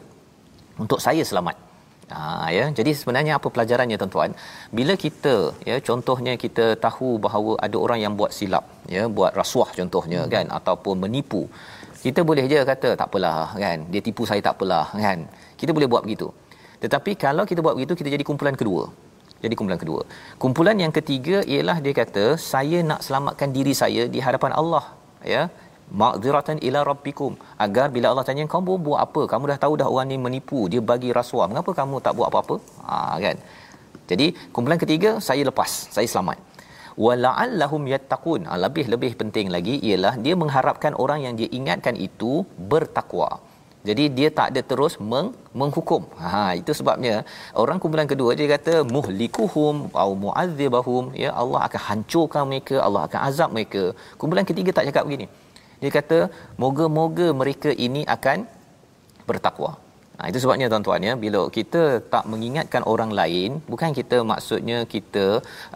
untuk 0.84 1.00
saya 1.08 1.24
selamat 1.32 1.72
Ha 2.12 2.52
ya. 2.56 2.66
Jadi 2.78 2.92
sebenarnya 3.00 3.34
apa 3.40 3.48
pelajarannya 3.56 3.98
tuan-tuan? 4.02 4.32
Bila 4.78 4.94
kita 5.04 5.36
ya 5.70 5.76
contohnya 5.90 6.34
kita 6.44 6.66
tahu 6.86 7.10
bahawa 7.26 7.52
ada 7.66 7.78
orang 7.86 8.00
yang 8.04 8.14
buat 8.20 8.32
silap, 8.38 8.66
ya, 8.96 9.04
buat 9.18 9.32
rasuah 9.42 9.70
contohnya 9.80 10.22
hmm. 10.24 10.32
kan 10.36 10.46
ataupun 10.60 10.96
menipu. 11.04 11.44
Kita 12.04 12.22
boleh 12.30 12.46
je 12.52 12.60
kata 12.72 12.90
tak 13.00 13.08
apalah 13.08 13.56
kan. 13.64 13.78
Dia 13.94 14.02
tipu 14.08 14.28
saya 14.30 14.42
tak 14.48 14.56
apalah 14.58 14.88
kan. 15.06 15.20
Kita 15.60 15.72
boleh 15.78 15.88
buat 15.94 16.04
begitu. 16.06 16.28
Tetapi 16.84 17.12
kalau 17.26 17.44
kita 17.50 17.62
buat 17.66 17.76
begitu 17.78 17.94
kita 18.00 18.10
jadi 18.16 18.24
kumpulan 18.28 18.58
kedua. 18.62 18.84
Jadi 19.44 19.54
kumpulan 19.58 19.82
kedua. 19.84 20.02
Kumpulan 20.44 20.78
yang 20.84 20.94
ketiga 20.98 21.38
ialah 21.54 21.78
dia 21.86 21.94
kata 22.02 22.26
saya 22.52 22.80
nak 22.90 23.02
selamatkan 23.08 23.50
diri 23.58 23.74
saya 23.82 24.04
di 24.14 24.22
hadapan 24.28 24.54
Allah 24.62 24.86
ya. 25.34 25.44
Ma'dziratan 26.02 26.58
ila 26.68 26.80
rabbikum. 26.90 27.34
Agar 27.66 27.88
bila 27.96 28.08
Allah 28.12 28.26
tanya 28.28 28.46
kamu 28.54 28.74
buat 28.86 29.00
apa? 29.06 29.22
Kamu 29.32 29.44
dah 29.52 29.60
tahu 29.64 29.74
dah 29.82 29.88
orang 29.94 30.08
ni 30.12 30.18
menipu 30.26 30.60
dia 30.74 30.82
bagi 30.92 31.10
rasuah. 31.20 31.48
Mengapa 31.52 31.72
kamu 31.80 31.96
tak 32.06 32.16
buat 32.20 32.28
apa-apa? 32.32 32.56
Ha 32.88 33.20
kan? 33.26 33.38
Jadi 34.12 34.28
kumpulan 34.54 34.80
ketiga 34.84 35.10
saya 35.28 35.44
lepas 35.50 35.72
saya 35.96 36.08
selamat. 36.14 36.40
Wala'allahum 37.04 37.84
yattaqun. 37.94 38.42
Ha, 38.48 38.56
lebih 38.66 38.86
lebih 38.94 39.12
penting 39.22 39.48
lagi 39.56 39.76
ialah 39.90 40.14
dia 40.26 40.36
mengharapkan 40.42 40.96
orang 41.04 41.20
yang 41.26 41.36
dia 41.40 41.50
ingatkan 41.60 41.96
itu 42.08 42.34
bertakwa 42.72 43.30
jadi 43.90 44.04
dia 44.18 44.30
tak 44.40 44.48
ada 44.52 44.62
terus 44.72 44.94
meng, 45.12 45.30
menghukum. 45.60 46.02
Ha 46.24 46.44
itu 46.62 46.72
sebabnya 46.80 47.16
orang 47.64 47.78
kumpulan 47.82 48.10
kedua 48.12 48.32
dia 48.40 48.48
kata 48.56 48.74
muhlikuhum 48.96 49.76
au 50.04 50.12
mu'adzibahum 50.24 51.06
ya 51.24 51.32
Allah 51.44 51.62
akan 51.68 51.82
hancurkan 51.88 52.44
mereka, 52.52 52.76
Allah 52.88 53.04
akan 53.08 53.20
azab 53.30 53.50
mereka. 53.58 53.84
Kumpulan 54.22 54.48
ketiga 54.52 54.72
tak 54.80 54.88
cakap 54.90 55.06
begini 55.10 55.28
dia 55.82 55.92
kata 56.00 56.18
moga-moga 56.64 57.28
mereka 57.42 57.72
ini 57.88 58.04
akan 58.18 58.40
bertakwa 59.30 59.72
Nah 60.22 60.30
itu 60.32 60.40
sebabnya 60.42 60.66
tuan-tuan 60.72 61.06
ya 61.08 61.14
bila 61.24 61.40
kita 61.56 61.82
tak 62.14 62.26
mengingatkan 62.32 62.84
orang 62.92 63.12
lain 63.20 63.52
bukan 63.72 63.92
kita 64.00 64.18
maksudnya 64.32 64.78
kita 64.94 65.26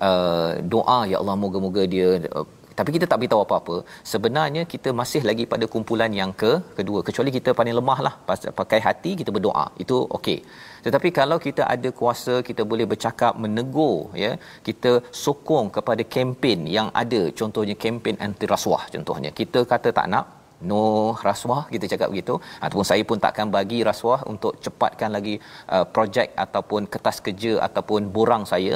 uh, 0.07 0.51
doa 0.73 0.99
ya 1.11 1.17
Allah 1.21 1.35
moga-moga 1.43 1.83
dia 1.93 2.09
uh, 2.39 2.45
tapi 2.77 2.89
kita 2.95 3.05
tak 3.11 3.19
beritahu 3.21 3.41
apa-apa. 3.45 3.75
Sebenarnya 4.11 4.61
kita 4.73 4.89
masih 4.99 5.21
lagi 5.29 5.43
pada 5.53 5.65
kumpulan 5.73 6.11
yang 6.19 6.31
ke 6.41 6.51
kedua. 6.77 6.99
Kecuali 7.07 7.31
kita 7.37 7.51
paling 7.59 7.75
lemah 7.79 7.99
lah. 8.07 8.13
Pakai 8.61 8.79
hati 8.87 9.11
kita 9.21 9.31
berdoa. 9.35 9.65
Itu 9.83 9.97
okey. 10.17 10.39
Tetapi 10.85 11.09
kalau 11.19 11.37
kita 11.45 11.63
ada 11.75 11.89
kuasa 11.99 12.33
kita 12.49 12.61
boleh 12.71 12.85
bercakap 12.91 13.33
menegur 13.43 13.97
ya 14.23 14.31
kita 14.67 14.91
sokong 15.25 15.67
kepada 15.77 16.03
kempen 16.15 16.67
yang 16.77 16.89
ada. 17.03 17.21
Contohnya 17.39 17.75
kempen 17.83 18.17
anti 18.27 18.45
rasuah 18.53 18.83
contohnya. 18.95 19.31
Kita 19.39 19.61
kata 19.73 19.91
tak 19.99 20.09
nak 20.13 20.25
no 20.69 20.83
rasuah 21.27 21.61
kita 21.73 21.85
cakap 21.93 22.09
begitu. 22.13 22.35
Ataupun 22.65 22.87
saya 22.91 23.03
pun 23.09 23.19
takkan 23.25 23.49
bagi 23.57 23.79
rasuah 23.89 24.21
untuk 24.33 24.53
cepatkan 24.65 25.11
lagi 25.17 25.35
uh, 25.75 25.85
projek 25.95 26.29
ataupun 26.45 26.87
kertas 26.93 27.19
kerja 27.25 27.53
ataupun 27.67 28.11
borang 28.17 28.45
saya. 28.53 28.75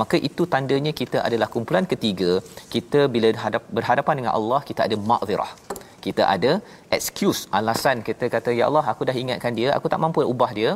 Maka 0.00 0.16
itu 0.28 0.44
tandanya 0.54 0.92
kita 1.00 1.20
adalah 1.28 1.48
kumpulan 1.54 1.86
ketiga. 1.92 2.32
Kita 2.74 3.00
bila 3.14 3.30
hadap, 3.44 3.64
berhadapan 3.78 4.14
dengan 4.20 4.32
Allah 4.38 4.62
kita 4.70 4.82
ada 4.88 4.98
makzirah 5.12 5.52
kita 6.06 6.22
ada 6.34 6.52
excuse 6.96 7.40
alasan. 7.58 7.96
Kita 8.08 8.24
kata 8.34 8.50
ya 8.58 8.64
Allah 8.68 8.84
aku 8.92 9.02
dah 9.08 9.16
ingatkan 9.22 9.52
dia 9.58 9.68
aku 9.78 9.86
tak 9.92 10.00
mampu 10.04 10.22
ubah 10.34 10.52
dia. 10.60 10.72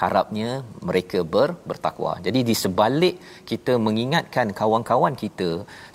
Harapnya 0.00 0.50
mereka 0.88 1.18
ber, 1.32 1.48
bertakwa. 1.68 2.12
Jadi 2.26 2.40
di 2.48 2.54
sebalik 2.60 3.16
kita 3.50 3.72
mengingatkan 3.86 4.48
kawan-kawan 4.60 5.14
kita, 5.22 5.50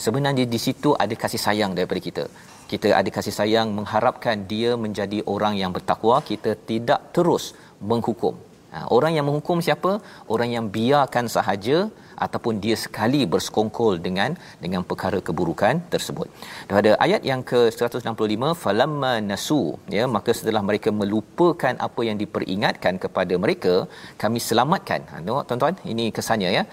sebenarnya 0.06 0.46
di 0.54 0.60
situ 0.66 0.90
ada 1.04 1.16
kasih 1.24 1.42
sayang 1.46 1.74
daripada 1.78 2.02
kita. 2.08 2.26
Kita 2.72 2.88
ada 3.00 3.10
kasih 3.18 3.36
sayang 3.40 3.70
mengharapkan 3.78 4.44
dia 4.52 4.72
menjadi 4.86 5.20
orang 5.34 5.56
yang 5.62 5.72
bertakwa, 5.76 6.18
kita 6.32 6.52
tidak 6.70 7.00
terus 7.16 7.46
menghukum. 7.92 8.36
Ha, 8.74 8.80
orang 8.96 9.12
yang 9.16 9.26
menghukum 9.28 9.58
siapa? 9.68 9.92
Orang 10.34 10.50
yang 10.56 10.66
biarkan 10.76 11.26
sahaja 11.36 11.78
ataupun 12.26 12.54
dia 12.64 12.76
sekali 12.84 13.22
bersekongkol 13.34 13.94
dengan 14.06 14.32
dengan 14.64 14.82
perkara 14.90 15.20
keburukan 15.28 15.76
tersebut. 15.94 16.28
Daripada 16.68 16.92
ayat 17.06 17.22
yang 17.30 17.42
ke-165 17.50 18.44
falamma 18.64 19.14
nasu 19.30 19.62
ya 19.98 20.04
maka 20.16 20.32
setelah 20.40 20.64
mereka 20.70 20.92
melupakan 21.02 21.74
apa 21.88 22.02
yang 22.10 22.20
diperingatkan 22.24 22.96
kepada 23.06 23.34
mereka 23.46 23.76
kami 24.24 24.42
selamatkan. 24.50 25.02
Ha, 25.12 25.24
tengok 25.26 25.44
tuan-tuan 25.48 25.76
ini 25.94 26.08
kesannya 26.20 26.52
ya. 26.60 26.64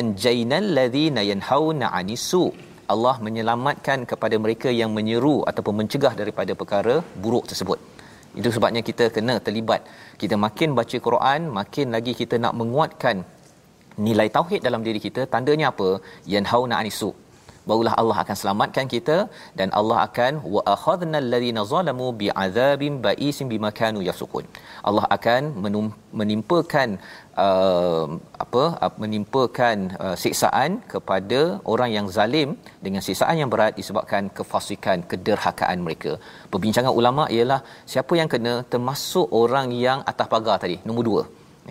Anjainal 0.00 0.68
ladzina 0.80 1.22
yanhauna 1.32 1.88
anisu 2.00 2.44
Allah 2.94 3.14
menyelamatkan 3.26 3.98
kepada 4.10 4.36
mereka 4.44 4.68
yang 4.80 4.90
menyeru 4.98 5.36
ataupun 5.50 5.74
mencegah 5.80 6.14
daripada 6.20 6.52
perkara 6.60 6.94
buruk 7.24 7.44
tersebut. 7.50 7.78
Itu 8.40 8.48
sebabnya 8.56 8.82
kita 8.88 9.04
kena 9.16 9.34
terlibat. 9.46 9.80
Kita 10.20 10.36
makin 10.46 10.70
baca 10.78 10.98
Quran, 11.06 11.40
makin 11.58 11.86
lagi 11.96 12.12
kita 12.20 12.36
nak 12.44 12.54
menguatkan 12.60 13.16
nilai 14.06 14.28
tauhid 14.36 14.60
dalam 14.66 14.82
diri 14.86 15.00
kita. 15.06 15.24
Tandanya 15.34 15.68
apa? 15.72 15.88
Yanhauna 16.34 16.76
anisu. 16.80 17.10
Barulah 17.70 17.94
Allah 18.00 18.16
akan 18.22 18.36
selamatkan 18.40 18.86
kita 18.94 19.16
dan 19.58 19.68
Allah 19.80 19.98
akan 20.06 20.32
wa 20.54 20.62
akhadna 20.74 21.18
alladhina 21.22 21.62
zalamu 21.72 22.06
bi'adzabin 22.20 22.94
ba'isin 23.06 23.50
bima 23.52 23.70
kanu 23.80 24.00
yafsukun. 24.08 24.46
Allah 24.88 25.04
akan 25.16 25.42
menimpakan 26.20 26.88
uh, 27.44 28.06
apa 28.44 28.64
menimpakan 29.02 29.76
uh, 30.04 30.16
siksaan 30.22 30.70
kepada 30.94 31.40
orang 31.74 31.92
yang 31.96 32.08
zalim 32.16 32.50
dengan 32.86 33.04
siksaan 33.08 33.38
yang 33.42 33.52
berat 33.54 33.78
disebabkan 33.80 34.32
kefasikan 34.38 35.06
kederhakaan 35.12 35.80
mereka. 35.86 36.14
Perbincangan 36.54 36.94
ulama 37.00 37.26
ialah 37.36 37.60
siapa 37.94 38.14
yang 38.22 38.30
kena 38.34 38.54
termasuk 38.74 39.28
orang 39.42 39.70
yang 39.86 40.00
atas 40.12 40.28
pagar 40.34 40.58
tadi 40.64 40.78
nombor 40.88 41.06
dua 41.10 41.24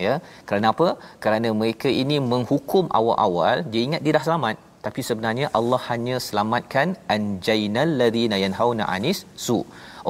ya 0.04 0.14
kerana 0.48 0.66
apa 0.74 0.88
kerana 1.22 1.48
mereka 1.62 1.88
ini 2.02 2.16
menghukum 2.32 2.84
awal-awal 2.98 3.56
dia 3.72 3.82
ingat 3.88 4.02
dia 4.04 4.14
dah 4.16 4.24
selamat 4.26 4.56
tapi 4.86 5.00
sebenarnya 5.08 5.46
Allah 5.58 5.80
hanya 5.90 6.16
selamatkan 6.26 6.88
anjainal 7.16 7.92
ladina 8.00 8.38
yanhauna 8.44 8.86
anis 8.96 9.20
su 9.44 9.58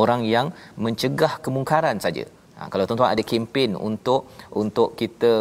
orang 0.02 0.22
yang 0.34 0.46
mencegah 0.84 1.32
kemungkaran 1.44 1.98
saja. 2.04 2.24
Ha, 2.56 2.68
kalau 2.72 2.84
tuan-tuan 2.88 3.12
ada 3.14 3.22
kempen 3.30 3.70
untuk 3.88 4.20
untuk 4.62 4.88
kita 5.00 5.32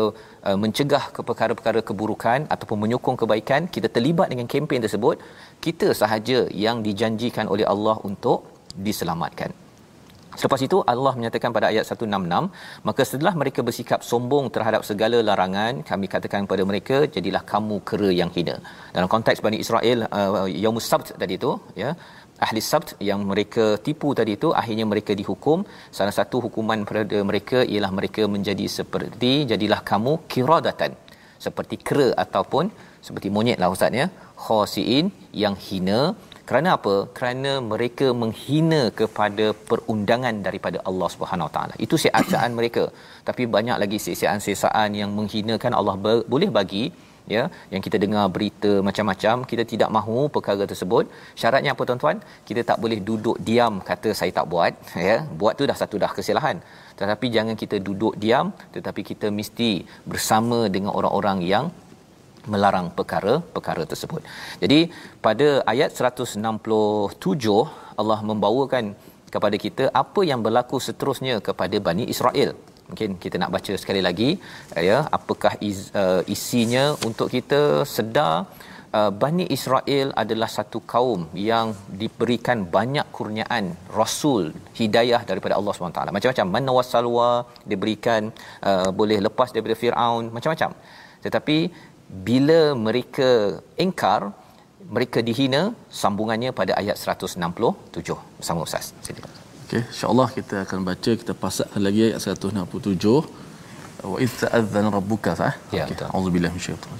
uh, 0.47 0.57
mencegah 0.63 1.03
ke 1.15 1.21
perkara-perkara 1.29 1.79
keburukan 1.89 2.39
ataupun 2.53 2.77
menyokong 2.83 3.17
kebaikan 3.21 3.67
kita 3.75 3.87
terlibat 3.95 4.27
dengan 4.33 4.47
kempen 4.53 4.83
tersebut 4.85 5.17
kita 5.65 5.89
sahaja 6.01 6.39
yang 6.65 6.79
dijanjikan 6.87 7.47
oleh 7.53 7.67
Allah 7.73 7.95
untuk 8.09 8.39
diselamatkan 8.87 9.51
Selepas 10.39 10.61
itu 10.67 10.77
Allah 10.91 11.13
menyatakan 11.19 11.51
pada 11.57 11.67
ayat 11.71 11.83
166, 11.91 12.87
maka 12.87 13.01
setelah 13.09 13.33
mereka 13.41 13.59
bersikap 13.67 13.99
sombong 14.09 14.45
terhadap 14.55 14.81
segala 14.89 15.17
larangan, 15.29 15.83
kami 15.89 16.07
katakan 16.13 16.47
kepada 16.47 16.63
mereka, 16.69 16.97
jadilah 17.15 17.43
kamu 17.51 17.77
kera 17.89 18.09
yang 18.21 18.31
hina. 18.37 18.55
Dalam 18.95 19.09
konteks 19.13 19.43
Bani 19.45 19.59
Israel 19.65 19.99
uh, 20.19 20.47
Yaumus 20.63 20.87
Sabt 20.91 21.09
tadi 21.23 21.35
itu, 21.39 21.51
ya, 21.81 21.91
ahli 22.45 22.61
Sabt 22.69 22.89
yang 23.09 23.21
mereka 23.31 23.65
tipu 23.87 24.09
tadi 24.19 24.33
itu 24.39 24.49
akhirnya 24.61 24.85
mereka 24.93 25.13
dihukum. 25.21 25.59
Salah 25.97 26.15
satu 26.19 26.39
hukuman 26.45 26.81
pada 26.89 27.19
mereka 27.31 27.59
ialah 27.73 27.91
mereka 27.99 28.25
menjadi 28.35 28.67
seperti 28.79 29.33
jadilah 29.51 29.81
kamu 29.91 30.13
kiradatan. 30.33 30.93
Seperti 31.45 31.75
kera 31.87 32.09
ataupun 32.23 32.65
seperti 33.07 33.27
monyet 33.35 33.59
lah 33.61 33.69
ustaz 33.75 33.99
ya. 34.01 34.07
Khasiin 34.45 35.05
yang 35.43 35.55
hina 35.67 35.99
kerana 36.51 36.69
apa? 36.77 36.95
Kerana 37.17 37.51
mereka 37.73 38.07
menghina 38.21 38.81
kepada 39.01 39.45
perundangan 39.69 40.35
daripada 40.47 40.79
Allah 40.89 41.09
Subhanahu 41.13 41.47
Wa 41.47 41.53
Taala. 41.55 41.75
Itu 41.85 41.95
siasaan 42.03 42.51
mereka. 42.59 42.83
Tapi 43.29 43.45
banyak 43.55 43.77
lagi 43.83 43.97
siasaan-siasaan 44.05 44.99
yang 45.01 45.11
menghinakan 45.19 45.71
Allah 45.79 45.95
ber- 46.05 46.25
boleh 46.33 46.49
bagi 46.57 46.83
ya 47.35 47.43
yang 47.73 47.81
kita 47.85 47.97
dengar 48.03 48.25
berita 48.35 48.71
macam-macam 48.87 49.45
kita 49.51 49.63
tidak 49.71 49.89
mahu 49.97 50.19
perkara 50.35 50.63
tersebut 50.71 51.05
syaratnya 51.41 51.71
apa 51.73 51.83
tuan-tuan 51.89 52.17
kita 52.49 52.61
tak 52.69 52.77
boleh 52.83 52.99
duduk 53.09 53.37
diam 53.47 53.75
kata 53.89 54.09
saya 54.19 54.31
tak 54.39 54.47
buat 54.53 54.73
ya 55.09 55.17
buat 55.41 55.53
tu 55.59 55.69
dah 55.71 55.77
satu 55.81 55.97
dah 56.03 56.11
kesalahan 56.17 56.59
tetapi 56.99 57.27
jangan 57.35 57.55
kita 57.63 57.77
duduk 57.87 58.15
diam 58.23 58.49
tetapi 58.75 59.01
kita 59.11 59.29
mesti 59.39 59.71
bersama 60.13 60.59
dengan 60.75 60.91
orang-orang 60.99 61.39
yang 61.53 61.67
melarang 62.53 62.87
perkara-perkara 62.97 63.83
tersebut. 63.91 64.21
Jadi 64.63 64.79
pada 65.25 65.47
ayat 65.73 65.89
167 65.93 66.41
Allah 68.01 68.19
membawakan 68.29 68.85
kepada 69.33 69.57
kita 69.65 69.83
apa 70.03 70.21
yang 70.31 70.41
berlaku 70.45 70.77
seterusnya 70.87 71.35
kepada 71.47 71.77
Bani 71.87 72.05
Israel. 72.13 72.51
Mungkin 72.89 73.11
kita 73.23 73.35
nak 73.41 73.53
baca 73.55 73.73
sekali 73.81 74.01
lagi 74.07 74.29
ya 74.87 74.97
apakah 75.17 75.53
is, 75.67 75.79
uh, 76.01 76.21
isinya 76.35 76.85
untuk 77.07 77.27
kita 77.35 77.61
sedar 77.95 78.33
uh, 78.99 79.11
Bani 79.23 79.45
Israel 79.57 80.07
adalah 80.23 80.49
satu 80.57 80.79
kaum 80.93 81.21
yang 81.49 81.67
diberikan 82.01 82.67
banyak 82.75 83.07
kurniaan 83.17 83.65
rasul 83.99 84.43
hidayah 84.79 85.21
daripada 85.29 85.55
Allah 85.59 85.73
SWT. 85.73 86.15
Macam-macam 86.15 86.47
mana 86.55 86.69
wasalwa 86.79 87.29
diberikan 87.71 88.21
uh, 88.69 88.89
boleh 88.99 89.19
lepas 89.27 89.49
daripada 89.55 89.77
Firaun 89.83 90.25
macam-macam. 90.35 90.73
Tetapi 91.25 91.57
bila 92.11 92.59
mereka 92.85 93.29
engkar 93.85 94.21
mereka 94.95 95.19
dihina 95.27 95.61
sambungannya 96.01 96.51
pada 96.59 96.75
ayat 96.81 96.97
167 96.99 97.39
bersama 98.39 98.59
ustaz. 98.67 98.91
Silakan. 99.05 99.31
Okey 99.71 99.81
insyaallah 99.91 100.27
kita 100.37 100.55
akan 100.67 100.79
baca 100.87 101.11
kita 101.21 101.33
pasakkan 101.43 101.81
lagi 101.87 102.01
ayat 102.07 102.19
167 102.19 103.07
wa 104.11 104.17
idza 104.25 104.47
adzana 104.57 104.89
rabbuka 104.97 105.31
fa 105.41 105.49
ya 105.77 105.85
okay. 105.87 106.11
auzubillahi 106.17 106.53
minasyaitan 106.57 106.91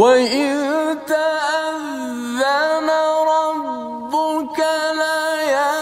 wa 0.00 0.10
idza 0.16 1.26
adzana 1.60 2.98
rabbuka 3.30 4.72
la 5.00 5.22
Surah 5.52 5.81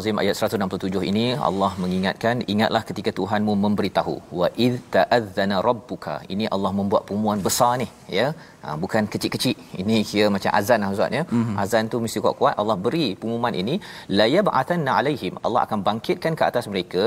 Al-Nazim 0.00 0.20
ayat 0.22 0.36
167 0.40 1.08
ini 1.08 1.24
Allah 1.48 1.68
mengingatkan 1.82 2.36
ingatlah 2.52 2.80
ketika 2.90 3.10
Tuhanmu 3.18 3.52
memberitahu 3.64 4.14
wa 4.38 4.48
id 4.66 4.76
ta'adzana 4.94 5.56
rabbuka 5.66 6.14
ini 6.34 6.44
Allah 6.54 6.70
membuat 6.78 7.02
pengumuman 7.08 7.40
besar 7.46 7.72
ni 7.82 7.88
ya. 8.18 8.26
Ha, 8.64 8.76
bukan 8.84 9.04
kecil-kecil. 9.12 9.56
Ini 9.82 9.96
kira 10.10 10.26
macam 10.36 10.50
azan 10.60 10.80
lah 10.84 10.90
ustaz 10.94 11.18
ya. 11.18 11.22
Mm-hmm. 11.28 11.60
azan 11.64 11.92
tu 11.92 12.00
mesti 12.04 12.18
kuat-kuat. 12.24 12.56
Allah 12.62 12.76
beri 12.86 13.06
pengumuman 13.20 13.54
ini 13.62 13.76
la 14.18 14.28
yab'atanna 14.36 14.94
alaihim. 15.02 15.36
Allah 15.44 15.60
akan 15.68 15.84
bangkitkan 15.88 16.32
ke 16.40 16.44
atas 16.50 16.64
mereka 16.72 17.04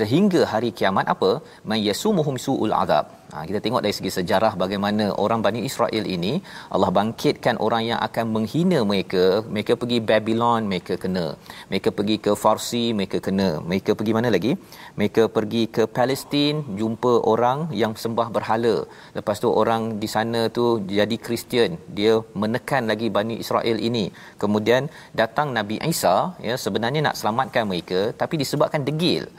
sehingga 0.00 0.42
hari 0.54 0.72
kiamat 0.80 1.08
apa? 1.16 1.32
May 1.72 1.80
yasumuhum 1.90 2.38
suul 2.46 2.72
azab 2.82 3.19
Ha, 3.30 3.46
kita 3.48 3.58
tengok 3.64 3.82
dari 3.84 3.94
segi 3.96 4.10
sejarah 4.16 4.52
bagaimana 4.62 5.04
orang 5.24 5.40
Bani 5.46 5.60
Israel 5.68 6.04
ini 6.14 6.32
Allah 6.74 6.90
bangkitkan 6.98 7.56
orang 7.66 7.82
yang 7.90 8.00
akan 8.06 8.24
menghina 8.34 8.78
mereka. 8.92 9.24
Mereka 9.54 9.72
pergi 9.80 9.98
Babylon, 10.08 10.66
mereka 10.70 10.94
kena. 11.02 11.26
Mereka 11.70 11.94
pergi 11.98 12.16
ke 12.24 12.32
Farsi, 12.42 12.84
mereka 12.98 13.18
kena. 13.26 13.48
Mereka 13.70 13.94
pergi 13.98 14.12
mana 14.18 14.34
lagi? 14.36 14.52
Mereka 14.98 15.22
pergi 15.36 15.62
ke 15.76 15.86
Palestin, 15.98 16.66
jumpa 16.80 17.12
orang 17.32 17.70
yang 17.82 17.94
sembah 18.04 18.28
berhala. 18.36 18.74
Lepas 19.18 19.38
tu 19.44 19.50
orang 19.62 20.02
di 20.02 20.10
sana 20.14 20.42
tu 20.58 20.82
jadi 20.98 21.16
Kristian. 21.26 21.78
Dia 21.98 22.18
menekan 22.42 22.90
lagi 22.90 23.14
Bani 23.18 23.38
Israel 23.44 23.78
ini. 23.78 24.04
Kemudian 24.42 24.90
datang 25.22 25.54
Nabi 25.54 25.78
Isa, 25.94 26.34
ya 26.48 26.58
sebenarnya 26.64 27.00
nak 27.06 27.18
selamatkan 27.20 27.62
mereka 27.70 28.00
tapi 28.20 28.34
disebabkan 28.42 28.82
degil 28.90 29.30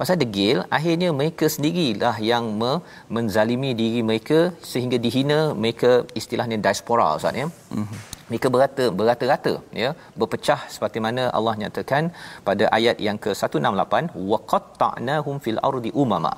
pasal 0.00 0.16
degil 0.22 0.58
akhirnya 0.76 1.10
mereka 1.20 1.46
sendirilah 1.54 2.16
yang 2.30 2.44
me- 2.60 2.80
menzalimi 3.16 3.70
diri 3.82 4.00
mereka 4.10 4.38
sehingga 4.70 4.98
dihina 5.04 5.38
mereka 5.62 5.92
istilahnya 6.20 6.58
diaspora 6.64 7.06
ustaz 7.18 7.40
ya 7.42 7.46
mm-hmm. 7.50 8.00
mereka 8.30 8.48
berata 8.54 8.84
berata-rata 9.00 9.54
ya 9.82 9.90
berpecah 10.20 10.60
seperti 10.74 11.00
mana 11.06 11.24
Allah 11.38 11.54
nyatakan 11.62 12.04
pada 12.48 12.66
ayat 12.78 12.98
yang 13.06 13.18
ke-168 13.26 13.94
waqatta'nahum 14.32 15.38
fil 15.46 15.60
ardi 15.70 15.92
umama 16.04 16.34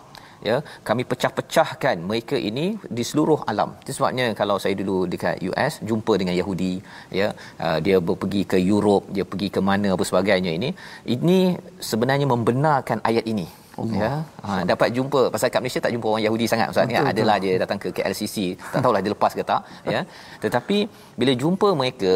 ya 0.48 0.56
kami 0.88 1.02
pecah-pecahkan 1.10 1.96
mereka 2.10 2.36
ini 2.50 2.66
di 2.96 3.04
seluruh 3.10 3.40
alam. 3.52 3.72
Itu 3.82 3.92
sebabnya 3.98 4.26
kalau 4.40 4.56
saya 4.64 4.74
dulu 4.80 4.96
dekat 5.12 5.44
US 5.50 5.74
jumpa 5.90 6.14
dengan 6.22 6.34
Yahudi 6.40 6.72
ya 7.20 7.28
uh, 7.66 7.78
dia 7.86 7.98
pergi 8.22 8.42
ke 8.52 8.58
Europe 8.72 9.06
dia 9.16 9.26
pergi 9.32 9.50
ke 9.56 9.62
mana 9.70 9.90
apa 9.96 10.04
sebagainya 10.10 10.52
ini 10.58 10.70
ini 11.16 11.38
sebenarnya 11.90 12.28
membenarkan 12.34 13.00
ayat 13.10 13.26
ini. 13.34 13.48
Allah. 13.80 13.96
ya 14.00 14.12
ha, 14.44 14.50
dapat 14.70 14.88
jumpa 14.96 15.20
pasal 15.32 15.48
kat 15.54 15.60
Malaysia 15.62 15.82
tak 15.84 15.92
jumpa 15.94 16.06
orang 16.12 16.24
Yahudi 16.26 16.46
sangat 16.52 16.68
ustaz. 16.72 16.94
Ya 16.94 17.02
adalah 17.12 17.36
dia 17.44 17.54
datang 17.62 17.78
ke 17.82 17.88
KLCC 17.96 18.36
tak 18.72 18.80
tahulah 18.84 19.02
dia 19.04 19.12
lepas 19.16 19.32
ke 19.38 19.44
tak 19.50 19.62
ya. 19.94 20.00
Tetapi 20.44 20.78
bila 21.20 21.34
jumpa 21.42 21.68
mereka 21.80 22.12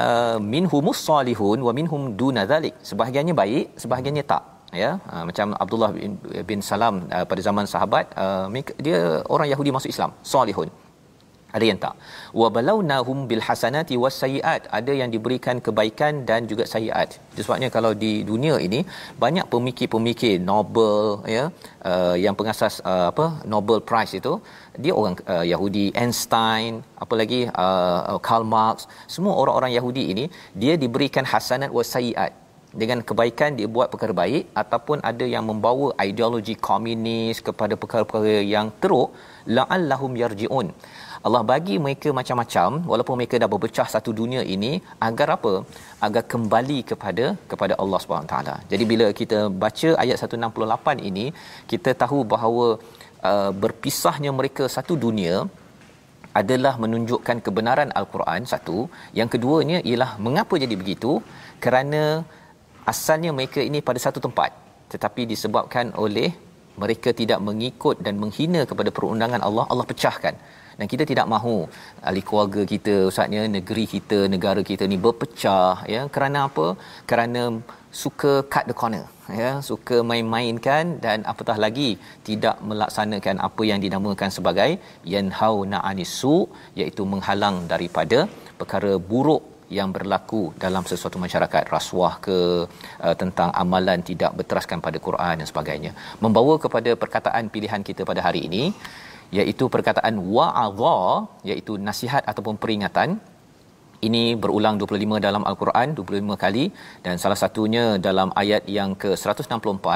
uh, 0.00 0.38
minhumus 0.54 1.00
salihun 1.08 1.58
wa 1.66 1.74
minhum 1.80 2.04
dunadzalik 2.20 2.76
sebahagiannya 2.90 3.34
baik 3.42 3.66
sebahagiannya 3.84 4.26
tak 4.32 4.42
ya 4.82 4.90
uh, 5.12 5.24
macam 5.28 5.56
Abdullah 5.62 5.90
bin, 5.96 6.12
bin 6.50 6.60
Salam 6.70 6.96
uh, 7.16 7.24
pada 7.30 7.42
zaman 7.48 7.66
sahabat 7.72 8.06
uh, 8.24 8.46
dia 8.86 9.00
orang 9.34 9.48
Yahudi 9.52 9.72
masuk 9.76 9.92
Islam 9.94 10.12
salihun. 10.22 10.70
Ada 11.56 11.64
yang 11.70 11.78
tak? 11.84 11.94
Wa 12.40 12.48
balawnahum 12.56 13.18
bil 13.30 13.42
hasanati 13.46 13.94
was 14.02 14.16
sayiat. 14.22 14.70
Ada 14.78 14.92
yang 15.00 15.10
diberikan 15.14 15.56
kebaikan 15.66 16.22
dan 16.28 16.46
juga 16.50 16.64
sayiat. 16.72 17.18
Sebabnya 17.46 17.68
kalau 17.76 17.92
di 18.04 18.12
dunia 18.30 18.56
ini 18.66 18.80
banyak 19.24 19.46
pemikir-pemikir 19.52 20.34
Nobel 20.50 21.26
ya 21.36 21.44
uh, 21.90 22.16
yang 22.24 22.34
pengasas 22.38 22.78
uh, 22.90 23.06
apa 23.12 23.26
Nobel 23.52 23.80
Prize 23.88 24.14
itu 24.20 24.34
dia 24.84 24.94
orang 25.00 25.16
uh, 25.34 25.44
Yahudi 25.52 25.86
Einstein 26.02 26.86
apa 27.04 27.14
lagi 27.20 27.40
uh, 27.64 28.18
Karl 28.28 28.46
Marx 28.54 28.86
semua 29.14 29.34
orang-orang 29.42 29.72
Yahudi 29.78 30.04
ini 30.14 30.24
dia 30.62 30.76
diberikan 30.84 31.26
hasanat 31.32 31.72
was 31.78 31.90
sayiat 31.94 32.32
dengan 32.80 32.98
kebaikan 33.08 33.58
dia 33.58 33.68
buat 33.76 33.88
perkara 33.92 34.14
baik 34.22 34.44
ataupun 34.62 34.98
ada 35.10 35.26
yang 35.34 35.44
membawa 35.50 35.86
ideologi 36.06 36.54
komunis 36.68 37.38
kepada 37.46 37.74
perkara-perkara 37.82 38.40
yang 38.54 38.68
teruk 38.82 39.10
la'allahum 39.56 40.12
yarji'un. 40.22 40.68
Allah 41.28 41.42
bagi 41.50 41.76
mereka 41.84 42.08
macam-macam 42.18 42.68
walaupun 42.90 43.16
mereka 43.20 43.36
dah 43.42 43.48
berpecah 43.52 43.88
satu 43.94 44.10
dunia 44.20 44.42
ini 44.54 44.72
agar 45.08 45.28
apa? 45.36 45.54
Agar 46.06 46.22
kembali 46.32 46.78
kepada 46.90 47.24
kepada 47.50 47.74
Allah 47.82 47.98
Subhanahu 48.02 48.30
taala. 48.32 48.56
Jadi 48.72 48.84
bila 48.92 49.06
kita 49.20 49.40
baca 49.64 49.90
ayat 50.04 50.16
168 50.16 51.08
ini 51.10 51.26
kita 51.72 51.92
tahu 52.02 52.20
bahawa 52.34 52.66
uh, 53.30 53.52
berpisahnya 53.64 54.32
mereka 54.38 54.64
satu 54.76 54.96
dunia 55.04 55.34
adalah 56.40 56.74
menunjukkan 56.82 57.38
kebenaran 57.46 57.90
al-Quran 58.00 58.42
satu. 58.52 58.78
Yang 59.18 59.28
keduanya 59.36 59.78
ialah 59.90 60.10
mengapa 60.26 60.56
jadi 60.64 60.74
begitu? 60.82 61.12
Kerana 61.64 62.02
asalnya 62.92 63.30
mereka 63.38 63.60
ini 63.70 63.80
pada 63.88 64.00
satu 64.06 64.20
tempat 64.26 64.50
tetapi 64.92 65.22
disebabkan 65.32 65.94
oleh 66.04 66.30
mereka 66.82 67.10
tidak 67.20 67.40
mengikut 67.48 67.96
dan 68.06 68.14
menghina 68.22 68.62
kepada 68.70 68.90
perundangan 68.96 69.42
Allah 69.48 69.64
Allah 69.72 69.86
pecahkan. 69.92 70.34
Dan 70.78 70.88
kita 70.92 71.04
tidak 71.10 71.26
mahu 71.32 71.56
ahli 72.08 72.20
keluarga 72.28 72.62
kita 72.72 72.94
ustaznya 73.10 73.42
negeri 73.56 73.84
kita 73.94 74.18
negara 74.34 74.60
kita 74.70 74.84
ni 74.92 74.96
berpecah 75.04 75.74
ya. 75.94 76.02
Kerana 76.14 76.38
apa? 76.48 76.66
Kerana 77.10 77.42
suka 78.02 78.32
cut 78.52 78.64
the 78.70 78.76
corner 78.80 79.04
ya. 79.42 79.50
Suka 79.70 79.96
main-mainkan 80.10 80.96
dan 81.04 81.26
apatah 81.32 81.56
lagi 81.64 81.90
tidak 82.28 82.56
melaksanakan 82.70 83.44
apa 83.48 83.62
yang 83.70 83.80
dinamakan 83.84 84.32
sebagai 84.36 84.70
yanhauna 85.14 85.80
anisu 85.90 86.36
iaitu 86.80 87.04
menghalang 87.12 87.58
daripada 87.74 88.20
perkara 88.60 88.94
buruk 89.10 89.44
yang 89.78 89.90
berlaku 89.96 90.42
dalam 90.64 90.84
sesuatu 90.90 91.18
masyarakat 91.24 91.62
rasuah 91.74 92.14
ke 92.26 92.38
uh, 93.06 93.14
tentang 93.22 93.50
amalan 93.62 94.00
tidak 94.10 94.32
berteraskan 94.38 94.78
pada 94.86 94.98
Quran 95.06 95.34
dan 95.40 95.46
sebagainya 95.52 95.92
membawa 96.24 96.54
kepada 96.64 96.92
perkataan 97.02 97.46
pilihan 97.54 97.84
kita 97.88 98.04
pada 98.10 98.22
hari 98.26 98.42
ini 98.48 98.64
iaitu 99.38 99.64
perkataan 99.74 100.14
wa'adha 100.36 100.98
iaitu 101.50 101.74
nasihat 101.88 102.22
ataupun 102.32 102.56
peringatan. 102.62 103.10
Ini 104.06 104.22
berulang 104.42 104.76
25 104.80 105.24
dalam 105.24 105.42
al-Quran 105.48 105.88
25 105.96 106.42
kali 106.44 106.64
dan 107.04 107.14
salah 107.22 107.38
satunya 107.42 107.84
dalam 108.06 108.28
ayat 108.42 108.64
yang 108.76 108.90
ke-164 109.02 109.86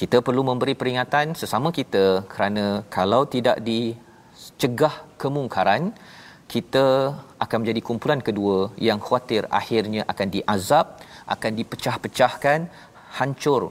kita 0.00 0.18
perlu 0.26 0.42
memberi 0.48 0.74
peringatan 0.80 1.36
sesama 1.40 1.68
kita 1.78 2.04
kerana 2.32 2.64
kalau 2.96 3.22
tidak 3.34 3.56
dicegah 3.68 4.94
kemungkaran 5.22 5.94
kita 6.52 6.86
akan 7.44 7.56
menjadi 7.62 7.80
kumpulan 7.88 8.20
kedua 8.28 8.56
yang 8.88 8.98
khawatir 9.06 9.42
akhirnya 9.60 10.02
akan 10.12 10.28
diazab 10.36 10.86
akan 11.34 11.52
dipecah-pecahkan 11.60 12.58
hancur 13.18 13.62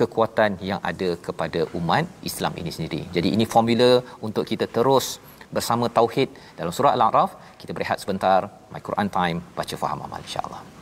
kekuatan 0.00 0.60
yang 0.70 0.80
ada 0.90 1.10
kepada 1.26 1.60
umat 1.78 2.04
Islam 2.30 2.52
ini 2.60 2.70
sendiri. 2.76 3.02
Jadi 3.16 3.28
ini 3.36 3.44
formula 3.54 3.90
untuk 4.26 4.44
kita 4.52 4.68
terus 4.76 5.06
bersama 5.56 5.86
tauhid 5.98 6.30
dalam 6.58 6.72
surah 6.76 6.94
Al-A'raf. 6.96 7.30
Kita 7.60 7.72
berehat 7.76 7.98
sebentar. 8.04 8.40
My 8.72 8.82
Quran 8.88 9.08
Time 9.18 9.38
baca 9.58 9.76
faham 9.82 10.00
amal 10.06 10.20
insya-Allah. 10.26 10.75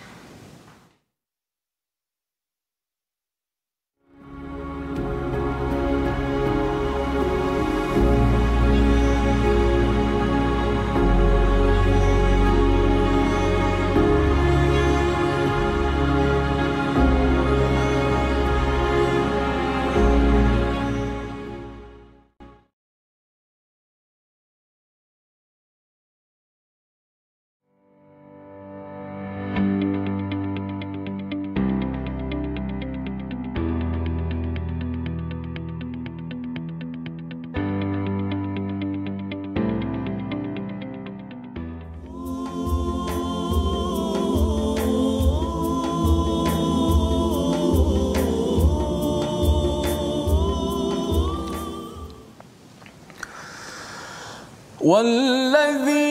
والذين 54.83 56.02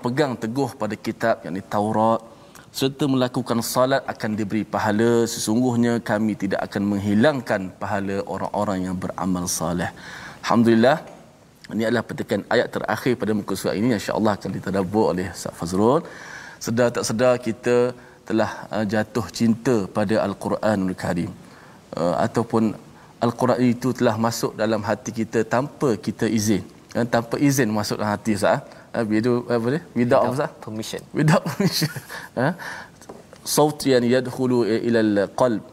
berpegang 0.00 0.32
teguh 0.42 0.70
pada 0.80 0.96
kitab 0.96 1.44
yakni 1.44 1.60
Taurat. 1.60 2.24
Serta 2.78 3.04
melakukan 3.12 3.60
salat 3.60 4.02
akan 4.12 4.30
diberi 4.38 4.64
pahala. 4.74 5.12
Sesungguhnya 5.32 5.92
kami 6.10 6.32
tidak 6.42 6.60
akan 6.66 6.82
menghilangkan 6.90 7.62
pahala 7.82 8.16
orang-orang 8.34 8.78
yang 8.88 8.96
beramal 9.04 9.44
soleh 9.44 9.92
alhamdulillah 10.42 10.96
ini 11.74 11.82
adalah 11.88 12.04
petikan 12.10 12.40
ayat 12.54 12.68
terakhir 12.74 13.12
pada 13.20 13.32
muka 13.38 13.54
surat 13.60 13.74
ini. 13.80 13.88
insya-Allah 13.98 14.32
akan 14.38 14.50
ditadabbur 14.56 15.04
oleh 15.12 15.26
Ustaz 15.36 15.54
Fazrul. 15.58 16.02
Sedar 16.64 16.88
tak 16.96 17.04
sedar 17.08 17.34
kita 17.46 17.76
telah 18.28 18.50
uh, 18.74 18.84
jatuh 18.92 19.26
cinta 19.38 19.76
pada 19.96 20.16
al-Quranul 20.26 20.96
Karim. 21.02 21.30
Uh, 22.00 22.14
ataupun 22.26 22.74
al-Quran 23.24 23.60
itu 23.74 23.88
telah 23.98 24.16
masuk 24.26 24.52
dalam 24.62 24.82
hati 24.88 25.10
kita 25.20 25.40
tanpa 25.54 25.90
kita 26.06 26.26
izin. 26.38 26.64
Kan 26.94 27.06
tanpa 27.16 27.38
izin 27.48 27.70
masuk 27.78 27.96
dalam 28.00 28.12
hati 28.16 28.34
Ustaz 28.38 28.66
uh, 28.95 29.05
without 29.11 29.43
apa 29.55 29.67
dia 29.73 29.81
without 29.99 30.21
apa 30.25 30.33
Ustaz 30.35 30.51
permission 30.65 31.01
without 31.17 31.43
permission 31.49 31.93
ha? 32.39 32.49
صوت 33.45 33.79
yang 33.93 34.05
yadkhulu 34.15 34.57
ila 34.87 34.99
al-qalb 35.05 35.63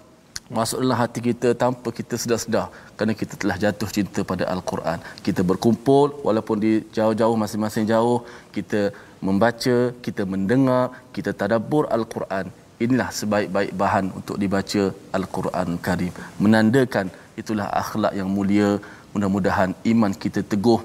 masuk 0.59 0.79
dalam 0.85 0.99
hati 1.01 1.21
kita 1.29 1.49
tanpa 1.63 1.89
kita 1.99 2.15
sedar-sedar 2.23 2.67
kerana 2.97 3.13
kita 3.21 3.35
telah 3.43 3.57
jatuh 3.63 3.89
cinta 3.97 4.21
pada 4.31 4.45
al-Quran. 4.55 4.99
Kita 5.27 5.41
berkumpul 5.51 6.09
walaupun 6.27 6.57
di 6.65 6.73
jauh-jauh 6.97 7.37
masing-masing 7.43 7.87
jauh, 7.93 8.19
kita 8.57 8.81
membaca, 9.29 9.77
kita 10.07 10.23
mendengar, 10.33 10.83
kita 11.17 11.33
tadabbur 11.41 11.85
al-Quran. 11.97 12.47
Inilah 12.85 13.09
sebaik-baik 13.19 13.73
bahan 13.83 14.07
untuk 14.19 14.37
dibaca 14.43 14.85
al-Quran 15.19 15.69
Karim. 15.87 16.13
Menandakan 16.45 17.09
itulah 17.41 17.69
akhlak 17.83 18.13
yang 18.21 18.29
mulia. 18.37 18.71
Mudah-mudahan 19.13 19.71
iman 19.93 20.13
kita 20.25 20.41
teguh, 20.53 20.81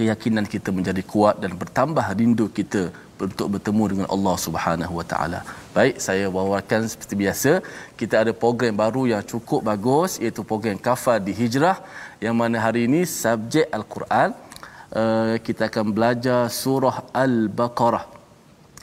keyakinan 0.00 0.46
kita 0.54 0.70
menjadi 0.76 1.02
kuat 1.12 1.36
dan 1.42 1.52
bertambah 1.60 2.06
rindu 2.18 2.46
kita 2.58 2.82
untuk 3.26 3.48
bertemu 3.54 3.84
dengan 3.92 4.06
Allah 4.14 4.36
Subhanahu 4.44 4.94
Wa 4.98 5.06
Taala. 5.12 5.40
Baik, 5.76 5.96
saya 6.06 6.26
bawakan 6.36 6.88
seperti 6.92 7.14
biasa, 7.22 7.50
kita 8.00 8.14
ada 8.22 8.32
program 8.42 8.74
baru 8.82 9.02
yang 9.12 9.22
cukup 9.32 9.60
bagus 9.70 10.16
iaitu 10.22 10.40
program 10.50 10.78
Kafar 10.86 11.18
di 11.26 11.32
Hijrah 11.40 11.76
yang 12.24 12.34
mana 12.40 12.56
hari 12.66 12.82
ini 12.88 13.02
subjek 13.04 13.68
Al-Quran 13.78 14.30
uh, 15.00 15.36
kita 15.46 15.68
akan 15.70 15.86
belajar 15.96 16.40
surah 16.62 16.96
Al-Baqarah. 17.24 18.04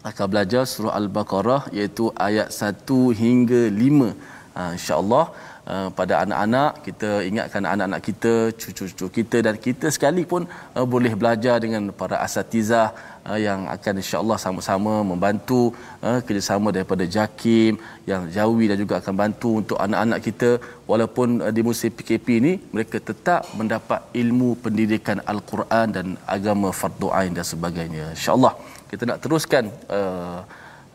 Akan 0.09 0.27
belajar 0.31 0.63
surah 0.73 0.93
Al-Baqarah 1.01 1.61
iaitu 1.77 2.13
ayat 2.29 2.53
1 2.53 3.21
hingga 3.23 3.61
5. 3.73 4.13
Uh, 4.57 4.71
insya-Allah 4.77 5.25
Uh, 5.67 5.89
pada 5.97 6.13
anak-anak 6.23 6.71
kita 6.85 7.09
ingatkan 7.29 7.63
anak-anak 7.71 8.01
kita 8.07 8.33
cucu-cucu 8.59 9.07
kita 9.17 9.37
dan 9.45 9.55
kita 9.65 9.87
sekali 9.95 10.23
pun 10.31 10.47
uh, 10.77 10.85
boleh 10.93 11.11
belajar 11.21 11.55
dengan 11.63 11.91
para 12.01 12.17
asatizah 12.25 12.87
uh, 13.27 13.39
yang 13.45 13.59
akan 13.75 13.99
insya-Allah 14.01 14.37
sama-sama 14.43 14.93
membantu 15.11 15.61
uh, 16.07 16.19
kerjasama 16.27 16.71
daripada 16.77 17.03
JAKIM 17.15 17.73
yang 18.11 18.23
Jawi 18.35 18.65
dan 18.71 18.77
juga 18.83 18.95
akan 19.01 19.15
bantu 19.23 19.51
untuk 19.61 19.77
anak-anak 19.85 20.19
kita. 20.27 20.51
Walaupun 20.91 21.27
uh, 21.43 21.51
di 21.57 21.61
musim 21.69 21.91
PKP 21.97 22.27
ini 22.41 22.53
mereka 22.75 22.97
tetap 23.09 23.51
mendapat 23.59 23.99
ilmu 24.21 24.49
pendidikan 24.63 25.19
al-Quran 25.33 25.87
dan 25.97 26.07
agama 26.37 26.71
fardu 26.81 27.09
ain 27.19 27.35
dan 27.39 27.47
sebagainya. 27.53 28.05
insya-Allah 28.15 28.53
kita 28.91 29.03
nak 29.09 29.19
teruskan 29.23 29.65
uh, 29.97 30.39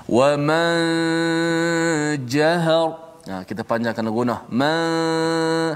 wa 0.06 0.38
man 0.38 0.78
jahar 2.30 3.05
Ha, 3.26 3.42
kita 3.42 3.66
panjangkan 3.66 4.06
gunah. 4.14 4.46
Ma 4.54 4.70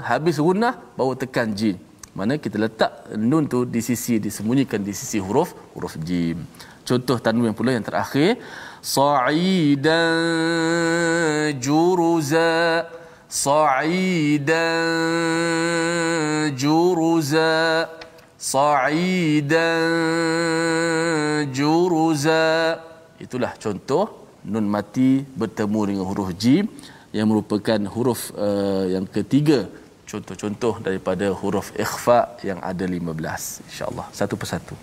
habis 0.06 0.38
gunah 0.38 0.78
baru 0.94 1.18
tekan 1.18 1.50
jim. 1.50 1.74
Mana 2.14 2.38
kita 2.38 2.58
letak 2.62 3.10
nun 3.18 3.50
tu 3.50 3.66
di 3.66 3.82
sisi 3.82 4.22
disembunyikan 4.22 4.78
di 4.78 4.94
sisi 4.94 5.18
huruf 5.18 5.50
huruf 5.74 5.98
jim. 5.98 6.46
Contoh 6.86 7.18
tanwin 7.18 7.50
pula 7.54 7.74
yang 7.74 7.82
terakhir 7.82 8.38
sa'idan 8.82 10.14
juruza 11.58 12.86
sa'idan 13.26 14.86
juruza 16.54 17.50
sa'idan 18.38 19.90
juruza 21.50 22.42
itulah 23.18 23.52
contoh 23.58 24.30
nun 24.46 24.66
mati 24.70 25.22
bertemu 25.22 25.80
dengan 25.94 26.04
huruf 26.10 26.30
jim 26.38 26.66
yang 27.18 27.26
merupakan 27.30 27.80
huruf 27.94 28.20
uh, 28.46 28.86
yang 28.94 29.06
ketiga 29.16 29.58
contoh-contoh 30.10 30.74
daripada 30.86 31.26
huruf 31.40 31.68
ikhfa 31.84 32.18
yang 32.48 32.58
ada 32.70 32.84
15 32.86 33.68
insyaallah. 33.68 34.06
Satu 34.20 34.34
persatu. 34.42 34.74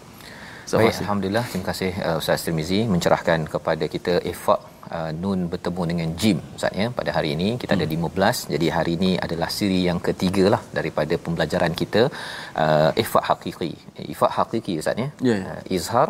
So, 0.69 0.75
Baik, 0.79 0.95
alhamdulillah. 1.03 1.45
Terima 1.51 1.67
kasih 1.71 1.91
uh, 2.05 2.19
Ustaz 2.21 2.43
Tirmizi 2.45 2.79
mencerahkan 2.93 3.39
kepada 3.53 3.85
kita 3.93 4.13
ikhfa 4.31 4.55
uh, 4.95 5.11
nun 5.21 5.39
bertemu 5.51 5.83
dengan 5.91 6.09
jim 6.21 6.37
Ustaz 6.57 6.73
ya 6.81 6.87
pada 6.97 7.11
hari 7.17 7.29
ini. 7.35 7.49
Kita 7.61 7.73
hmm. 7.75 7.83
ada 7.85 7.95
15 7.95 8.53
jadi 8.53 8.67
hari 8.77 8.93
ini 8.99 9.11
adalah 9.25 9.49
siri 9.57 9.79
yang 9.89 9.99
ketiga 10.07 10.45
lah 10.53 10.61
daripada 10.77 11.15
pembelajaran 11.25 11.75
kita 11.81 12.03
uh, 12.63 12.91
ikhfa 13.03 13.21
hakiki 13.29 13.71
ikhfa 14.13 14.29
hakiki 14.37 14.75
Ustaz 14.83 15.03
ya? 15.03 15.09
Yeah. 15.29 15.39
Ya. 15.39 15.53
uh, 15.53 15.61
izhar 15.77 16.09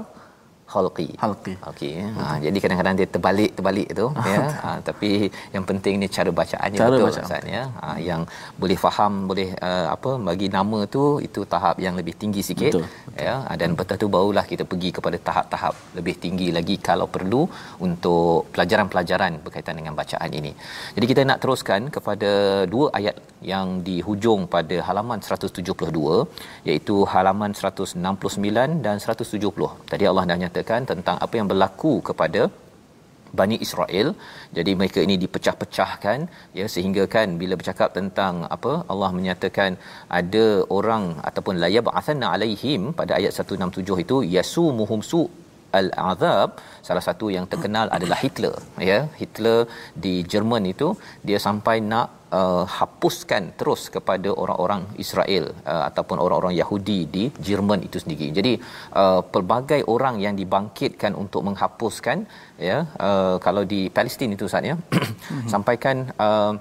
khalqi. 0.72 1.08
Khalqi. 1.22 1.54
Okey 1.72 1.94
ha 2.18 2.26
jadi 2.46 2.58
kadang-kadang 2.64 2.96
dia 3.00 3.08
terbalik 3.16 3.52
terbalik 3.58 3.88
tu 4.00 4.08
ya. 4.34 4.44
Ha, 4.64 4.70
tapi 4.90 5.12
yang 5.56 5.64
penting 5.70 5.96
ni 6.02 6.08
cara 6.18 6.32
bacaannya 6.40 6.80
cara 6.84 6.96
betul 6.96 7.08
bacaan. 7.10 7.44
Ya. 7.56 7.64
Ha, 7.82 7.88
yang 8.10 8.22
boleh 8.62 8.78
faham 8.86 9.14
boleh 9.32 9.50
uh, 9.68 9.88
apa 9.96 10.12
bagi 10.30 10.48
nama 10.58 10.80
tu 10.96 11.04
itu 11.28 11.42
tahap 11.54 11.76
yang 11.86 11.96
lebih 12.00 12.16
tinggi 12.22 12.42
sikit 12.50 12.74
betul, 12.74 12.86
betul. 12.88 13.26
ya. 13.28 13.36
Ha, 13.48 13.52
dan 13.62 13.70
betul 13.80 13.98
tu 14.04 14.10
barulah 14.16 14.46
kita 14.52 14.64
pergi 14.72 14.92
kepada 14.98 15.18
tahap-tahap 15.30 15.76
lebih 16.00 16.16
tinggi 16.24 16.50
lagi 16.58 16.78
kalau 16.90 17.08
perlu 17.16 17.42
untuk 17.88 18.52
pelajaran-pelajaran 18.54 19.34
berkaitan 19.46 19.76
dengan 19.80 19.94
bacaan 20.02 20.32
ini. 20.40 20.52
Jadi 20.96 21.06
kita 21.12 21.22
nak 21.30 21.40
teruskan 21.44 21.82
kepada 21.96 22.32
dua 22.74 22.86
ayat 23.00 23.16
yang 23.52 23.68
di 23.88 23.96
hujung 24.08 24.42
pada 24.56 24.76
halaman 24.88 25.20
172 25.22 26.68
iaitu 26.70 26.96
halaman 27.14 27.52
169 27.54 28.86
dan 28.86 28.96
170 29.04 29.90
tadi 29.92 30.04
Allah 30.10 30.24
dah 30.30 30.38
nyata 30.42 30.57
menceritakan 30.58 30.90
tentang 30.92 31.18
apa 31.26 31.34
yang 31.40 31.48
berlaku 31.52 31.94
kepada 32.10 32.42
Bani 33.40 33.58
Israel. 33.66 34.08
Jadi 34.58 34.72
mereka 34.80 35.00
ini 35.06 35.16
dipecah-pecahkan 35.24 36.20
ya 36.60 36.66
sehingga 36.74 37.04
kan 37.16 37.28
bila 37.42 37.54
bercakap 37.60 37.90
tentang 37.98 38.34
apa 38.56 38.74
Allah 38.92 39.10
menyatakan 39.18 39.72
ada 40.20 40.46
orang 40.78 41.06
ataupun 41.30 41.56
la 41.64 41.70
yab'athanna 41.78 42.28
alaihim 42.36 42.82
pada 43.00 43.20
ayat 43.20 43.32
167 43.36 44.06
itu 44.06 44.18
yasumuhum 44.36 45.02
su 45.12 45.24
al-azab 45.80 46.62
salah 46.88 47.04
satu 47.08 47.28
yang 47.36 47.46
terkenal 47.52 47.88
adalah 47.98 48.18
Hitler 48.24 48.56
ya 48.92 49.00
Hitler 49.20 49.60
di 50.06 50.14
Jerman 50.32 50.64
itu 50.74 50.90
dia 51.28 51.40
sampai 51.48 51.76
nak 51.92 52.18
uh, 52.40 52.66
hapuskan 52.78 53.44
terus 53.60 53.82
kepada 53.96 54.30
orang-orang 54.44 54.82
Israel 55.04 55.46
uh, 55.72 55.84
ataupun 55.90 56.18
orang-orang 56.24 56.56
Yahudi 56.62 57.00
di 57.16 57.24
Jerman 57.48 57.84
itu 57.88 57.98
sendiri. 58.04 58.28
Jadi 58.38 58.54
uh, 59.02 59.22
pelbagai 59.34 59.82
orang 59.96 60.18
yang 60.26 60.36
dibangkitkan 60.42 61.14
untuk 61.24 61.44
menghapuskan 61.48 62.28
ya 62.70 62.78
uh, 63.08 63.36
kalau 63.46 63.64
di 63.74 63.82
Palestin 63.98 64.36
itu 64.38 64.48
saatnya 64.52 64.76
sampaikan 65.54 66.12
uh, 66.28 66.54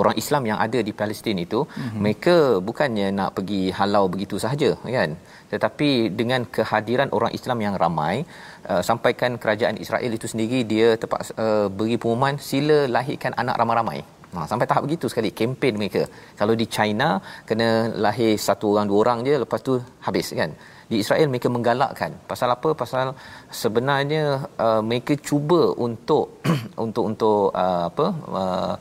orang 0.00 0.16
Islam 0.22 0.42
yang 0.50 0.58
ada 0.66 0.80
di 0.88 0.92
Palestin 1.00 1.38
itu 1.46 1.60
mm-hmm. 1.66 2.00
mereka 2.02 2.36
bukannya 2.68 3.08
nak 3.18 3.30
pergi 3.38 3.62
halau 3.78 4.04
begitu 4.14 4.38
sahaja 4.44 4.70
kan 4.96 5.12
tetapi 5.52 5.90
dengan 6.20 6.42
kehadiran 6.56 7.10
orang 7.16 7.32
Islam 7.38 7.58
yang 7.66 7.74
ramai 7.84 8.14
uh, 8.70 8.82
sampaikan 8.88 9.38
kerajaan 9.42 9.78
Israel 9.84 10.12
itu 10.18 10.28
sendiri 10.32 10.60
dia 10.72 10.88
terpaksa 11.02 11.32
uh, 11.44 11.66
beri 11.78 11.96
pengumuman 12.02 12.36
sila 12.50 12.78
lahirkan 12.96 13.34
anak 13.42 13.58
ramai-ramai 13.62 14.00
Ha, 14.36 14.44
sampai 14.50 14.66
tahap 14.68 14.82
begitu 14.86 15.06
sekali 15.12 15.30
kempen 15.38 15.74
mereka. 15.80 16.02
Kalau 16.40 16.54
di 16.60 16.66
China 16.76 17.08
kena 17.48 17.68
lahir 18.04 18.32
satu 18.46 18.66
orang 18.74 18.86
dua 18.90 18.98
orang 19.02 19.18
je 19.28 19.34
lepas 19.42 19.60
tu 19.68 19.74
habis 20.06 20.28
kan. 20.40 20.50
Di 20.90 20.96
Israel 21.02 21.30
mereka 21.32 21.48
menggalakkan. 21.54 22.10
Pasal 22.30 22.48
apa? 22.56 22.70
Pasal 22.82 23.06
sebenarnya 23.62 24.24
uh, 24.64 24.82
mereka 24.88 25.14
cuba 25.28 25.62
untuk 25.86 26.44
untuk 26.84 27.04
untuk 27.10 27.42
uh, 27.64 27.82
apa? 27.90 28.06
Uh, 28.42 28.74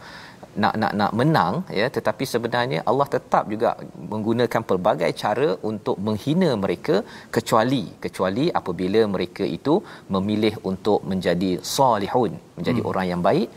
nak 0.64 0.74
nak 0.82 0.94
nak 1.00 1.12
menang 1.20 1.54
ya 1.80 1.88
tetapi 1.98 2.24
sebenarnya 2.34 2.80
Allah 2.90 3.08
tetap 3.16 3.44
juga 3.54 3.70
menggunakan 4.12 4.62
pelbagai 4.70 5.12
cara 5.22 5.50
untuk 5.70 5.98
menghina 6.08 6.50
mereka 6.64 6.98
kecuali 7.36 7.84
kecuali 8.06 8.46
apabila 8.60 9.02
mereka 9.16 9.46
itu 9.58 9.76
memilih 10.16 10.54
untuk 10.72 11.00
menjadi 11.12 11.52
salihun 11.76 12.34
menjadi 12.60 12.82
hmm. 12.82 12.92
orang 12.92 13.08
yang 13.12 13.24
baik 13.30 13.50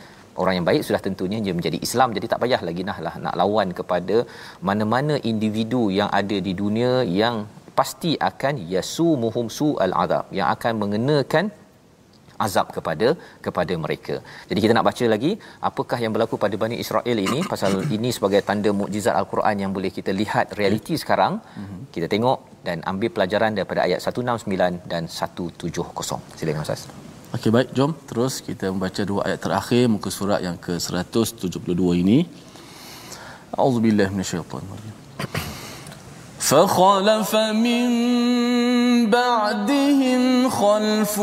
orang 0.42 0.54
yang 0.58 0.66
baik 0.70 0.82
sudah 0.88 1.02
tentunya 1.06 1.38
dia 1.44 1.54
menjadi 1.58 1.78
Islam 1.86 2.14
jadi 2.16 2.26
tak 2.32 2.40
payah 2.42 2.60
lagi 2.68 2.82
nah 2.88 2.98
lah 3.06 3.14
nak 3.24 3.36
lawan 3.40 3.70
kepada 3.78 4.16
mana-mana 4.68 5.14
individu 5.30 5.82
yang 6.00 6.10
ada 6.20 6.36
di 6.48 6.52
dunia 6.62 6.92
yang 7.20 7.38
pasti 7.78 8.12
akan 8.30 8.54
yasumuhum 8.74 9.46
su 9.56 9.68
al 9.86 9.94
azab 10.04 10.26
yang 10.38 10.48
akan 10.54 10.72
mengenakan 10.82 11.46
azab 12.46 12.66
kepada 12.76 13.08
kepada 13.46 13.74
mereka. 13.84 14.14
Jadi 14.50 14.58
kita 14.64 14.72
nak 14.76 14.86
baca 14.88 15.04
lagi 15.14 15.32
apakah 15.68 15.98
yang 16.04 16.12
berlaku 16.14 16.36
pada 16.44 16.56
Bani 16.62 16.76
Israel 16.84 17.18
ini 17.26 17.40
pasal 17.52 17.72
ini 17.96 18.10
sebagai 18.16 18.40
tanda 18.48 18.72
mukjizat 18.80 19.14
al-Quran 19.20 19.56
yang 19.64 19.72
boleh 19.76 19.90
kita 19.98 20.12
lihat 20.20 20.54
realiti 20.60 20.96
sekarang. 21.02 21.34
Kita 21.94 22.06
tengok 22.14 22.38
dan 22.68 22.78
ambil 22.92 23.10
pelajaran 23.16 23.52
daripada 23.58 23.80
ayat 23.86 24.00
169 24.04 24.92
dan 24.92 25.02
170. 25.20 26.38
Silakan 26.38 26.64
Ustaz. 26.66 26.82
Okey 27.36 27.50
baik, 27.54 27.68
jom 27.76 27.92
terus 28.10 28.34
kita 28.48 28.66
membaca 28.72 29.02
dua 29.10 29.20
ayat 29.28 29.40
terakhir 29.44 29.84
muka 29.94 30.08
surat 30.18 30.40
yang 30.46 30.56
ke-172 30.66 31.80
ini. 32.02 32.18
Auzubillahi 33.64 34.10
minasyaitanir 34.16 35.57
فخلف 36.38 37.36
من 37.36 37.90
بعدهم 39.10 40.50
خلف 40.50 41.18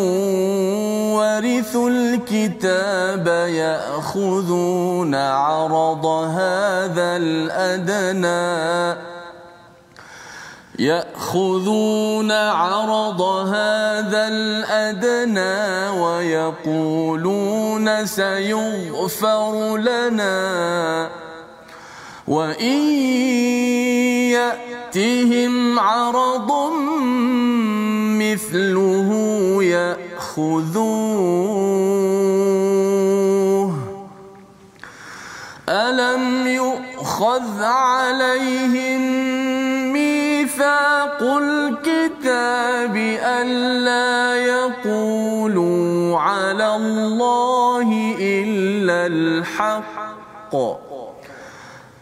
ورثوا 1.16 1.90
الكتاب 1.90 3.28
يأخذون 3.50 5.16
عرض 5.16 6.06
هذا 6.06 7.18
الأدنى. 7.18 9.00
يأخذون 10.80 12.32
عرض 12.32 13.22
هذا 13.22 14.28
الأدنى 14.28 15.90
ويقولون 16.00 18.06
سيغفر 18.06 19.78
لنا. 19.78 21.10
وإن 22.28 22.76
ياتهم 24.96 25.80
عرض 25.80 26.52
مثله 28.16 29.10
يأخذوه. 29.64 30.86
ألم 35.70 36.48
يؤخذ 36.48 37.64
عليهم 37.64 39.02
ميثاق 39.94 41.22
الكتاب 41.22 42.96
ألا 43.24 44.36
يقولوا 44.36 46.20
على 46.20 46.76
الله 46.76 48.16
إلا 48.20 49.08
الحق؟ 49.08 50.85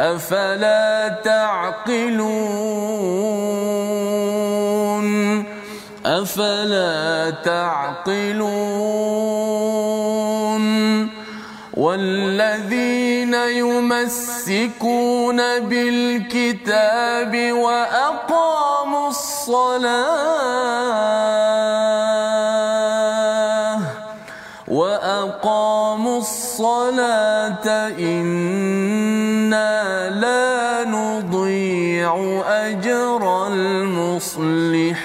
أفلا 0.00 1.08
تعقلون؟ 1.24 2.30
أفلا 6.06 7.30
تعقلون؟ 7.44 8.40
والذين 11.74 13.34
يمسكون 13.34 15.36
بالكتاب 15.60 17.52
وأقاموا 17.52 19.08
الصلاة 19.08 20.00
وأقاموا 24.68 26.18
الصلاة 26.18 27.88
إنا 27.98 28.79
أجر 32.67 33.21
المصلحين 33.47 34.95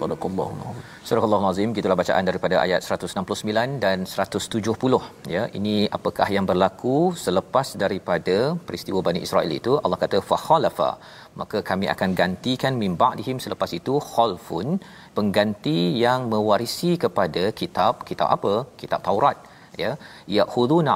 صدق 0.00 0.22
الله 0.30 0.48
العظيم 0.56 0.82
Surah 1.08 1.24
Al-Azim 1.26 1.70
gitulah 1.76 1.96
bacaan 2.00 2.24
daripada 2.28 2.56
ayat 2.64 2.80
169 2.96 3.72
dan 3.84 3.98
170 4.10 5.00
ya 5.34 5.42
ini 5.58 5.74
apakah 5.96 6.28
yang 6.34 6.46
berlaku 6.50 6.94
selepas 7.24 7.68
daripada 7.82 8.36
peristiwa 8.66 9.00
Bani 9.08 9.20
Israel 9.26 9.50
itu 9.58 9.72
Allah 9.82 9.98
kata 10.04 10.18
fa 10.28 10.36
khalafa 10.46 10.90
maka 11.40 11.60
kami 11.70 11.86
akan 11.94 12.10
gantikan 12.20 12.78
min 12.82 12.92
ba'dihim 13.02 13.38
selepas 13.46 13.70
itu 13.80 13.94
khalfun 14.12 14.68
pengganti 15.18 15.78
yang 16.04 16.22
mewarisi 16.34 16.92
kepada 17.04 17.44
kitab 17.60 18.06
kitab 18.10 18.28
apa 18.36 18.54
kitab 18.82 19.02
Taurat 19.08 19.38
ya 19.82 19.90
ya'khuduna 20.35 20.91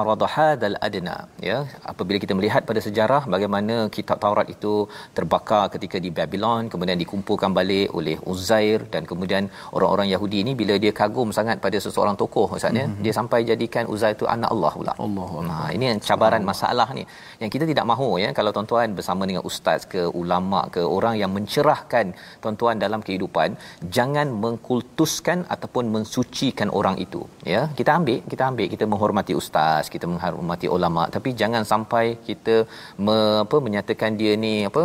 arad 0.00 0.22
hadzal 0.34 0.76
adna 0.86 1.16
ya. 1.48 1.58
Apabila 1.90 2.18
kita 2.24 2.32
melihat 2.38 2.62
pada 2.70 2.80
sejarah 2.86 3.22
bagaimana 3.34 3.76
kitab 3.96 4.18
Taurat 4.24 4.48
itu 4.54 4.72
terbakar 5.16 5.64
ketika 5.74 5.96
di 6.04 6.10
Babylon 6.18 6.70
kemudian 6.72 6.98
dikumpulkan 7.02 7.52
balik 7.58 7.88
oleh 7.98 8.16
Uzair 8.32 8.80
dan 8.94 9.02
kemudian 9.10 9.44
orang-orang 9.76 10.08
Yahudi 10.14 10.38
ini 10.44 10.52
bila 10.60 10.76
dia 10.84 10.92
kagum 11.00 11.28
sangat 11.38 11.58
pada 11.66 11.78
seseorang 11.86 12.16
tokoh 12.22 12.46
maksudnya 12.52 12.86
mm-hmm. 12.88 13.04
dia 13.04 13.12
sampai 13.18 13.40
jadikan 13.50 13.84
Uzair 13.94 14.16
itu 14.18 14.28
anak 14.36 14.50
Allah 14.54 14.72
pula. 14.78 14.94
Allah 15.06 15.30
nah 15.50 15.66
ini 15.76 15.86
cabaran 16.08 16.42
Allah. 16.42 16.50
masalah 16.52 16.88
ni. 16.98 17.04
Yang 17.42 17.50
kita 17.56 17.64
tidak 17.72 17.86
mahu 17.92 18.08
ya. 18.24 18.30
Kalau 18.38 18.50
tuan-tuan 18.56 18.96
bersama 18.98 19.22
dengan 19.28 19.44
ustaz 19.50 19.80
ke 19.92 20.02
ulama 20.22 20.62
ke 20.74 20.82
orang 20.96 21.14
yang 21.22 21.30
mencerahkan 21.36 22.06
tuan-tuan 22.42 22.76
dalam 22.84 23.00
kehidupan 23.06 23.50
jangan 23.96 24.28
mengkultuskan 24.44 25.38
ataupun 25.54 25.84
mensucikan 25.96 26.68
orang 26.80 26.96
itu 27.06 27.22
ya. 27.54 27.62
Kita 27.78 27.92
ambil 28.00 28.18
kita 28.32 28.42
ambil 28.50 28.53
kita 28.74 28.84
menghormati 28.92 29.32
ustaz 29.40 29.90
kita 29.94 30.06
menghormati 30.12 30.66
ulama. 30.76 31.02
Tapi 31.16 31.30
jangan 31.40 31.62
sampai 31.72 32.04
kita 32.28 32.56
me, 33.06 33.16
apa 33.44 33.56
menyatakan 33.66 34.12
dia 34.20 34.32
ni 34.44 34.54
apa 34.70 34.84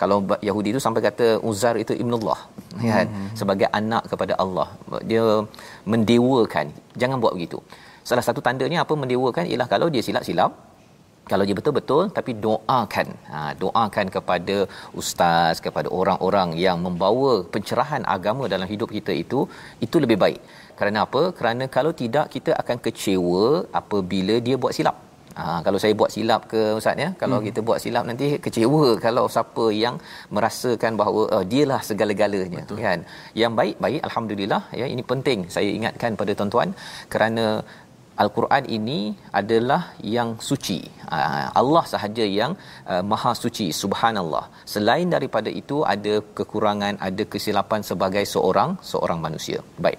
kalau 0.00 0.16
Yahudi 0.48 0.68
itu 0.72 0.80
sampai 0.86 1.02
kata 1.08 1.26
Uzar 1.50 1.74
itu 1.82 1.92
ibnullah 2.02 2.40
ya 2.86 2.92
kan? 2.98 3.06
Hmm. 3.14 3.28
sebagai 3.40 3.68
anak 3.80 4.02
kepada 4.12 4.34
Allah. 4.44 4.68
Dia 5.10 5.24
mendewakan. 5.92 6.66
Jangan 7.02 7.18
buat 7.22 7.34
begitu. 7.38 7.60
Salah 8.08 8.24
satu 8.28 8.40
tandanya 8.46 8.78
apa 8.84 8.94
mendewakan 9.02 9.44
ialah 9.52 9.68
kalau 9.74 9.88
dia 9.94 10.02
silap-silap 10.08 10.52
kalau 11.30 11.44
dia 11.48 11.56
betul-betul 11.58 12.02
tapi 12.18 12.32
doakan. 12.44 13.08
Ha, 13.32 13.38
doakan 13.62 14.06
kepada 14.16 14.56
ustaz 15.00 15.56
kepada 15.66 15.88
orang-orang 15.98 16.50
yang 16.66 16.78
membawa 16.86 17.32
pencerahan 17.54 18.04
agama 18.16 18.44
dalam 18.54 18.68
hidup 18.72 18.90
kita 18.96 19.12
itu 19.24 19.40
itu 19.86 19.96
lebih 20.04 20.18
baik 20.24 20.40
kerana 20.78 20.98
apa? 21.06 21.22
Kerana 21.38 21.64
kalau 21.76 21.92
tidak 22.02 22.26
kita 22.34 22.52
akan 22.62 22.76
kecewa 22.86 23.44
apabila 23.80 24.36
dia 24.48 24.58
buat 24.64 24.74
silap. 24.78 24.96
Ha, 25.38 25.42
kalau 25.66 25.78
saya 25.82 25.94
buat 26.00 26.10
silap 26.14 26.40
ke 26.52 26.60
ustaz 26.78 27.02
ya, 27.02 27.08
kalau 27.20 27.36
hmm. 27.38 27.46
kita 27.48 27.60
buat 27.66 27.78
silap 27.82 28.04
nanti 28.10 28.26
kecewa 28.44 28.84
kalau 29.04 29.24
siapa 29.34 29.66
yang 29.82 29.96
merasakan 30.36 30.98
bahawa 31.00 31.22
uh, 31.36 31.44
dialah 31.50 31.78
segala-galanya 31.88 32.62
Betul. 32.66 32.78
kan. 32.86 33.00
Yang 33.42 33.52
baik 33.60 33.76
baik 33.84 34.00
alhamdulillah 34.08 34.62
ya 34.80 34.86
ini 34.94 35.02
penting 35.12 35.46
saya 35.56 35.70
ingatkan 35.78 36.18
pada 36.22 36.34
tuan-tuan 36.38 36.70
kerana 37.12 37.46
Al-Quran 38.22 38.64
ini 38.76 39.00
adalah 39.40 39.80
yang 40.16 40.30
suci. 40.48 40.78
Ah, 41.16 41.46
Allah 41.60 41.82
sahaja 41.92 42.24
yang 42.40 42.52
uh, 42.92 43.02
maha 43.10 43.32
suci, 43.42 43.66
subhanallah. 43.82 44.44
Selain 44.72 45.08
daripada 45.14 45.50
itu 45.60 45.76
ada 45.94 46.14
kekurangan, 46.38 46.94
ada 47.08 47.24
kesilapan 47.32 47.80
sebagai 47.90 48.24
seorang 48.34 48.72
seorang 48.90 49.20
manusia. 49.26 49.60
Baik. 49.86 49.98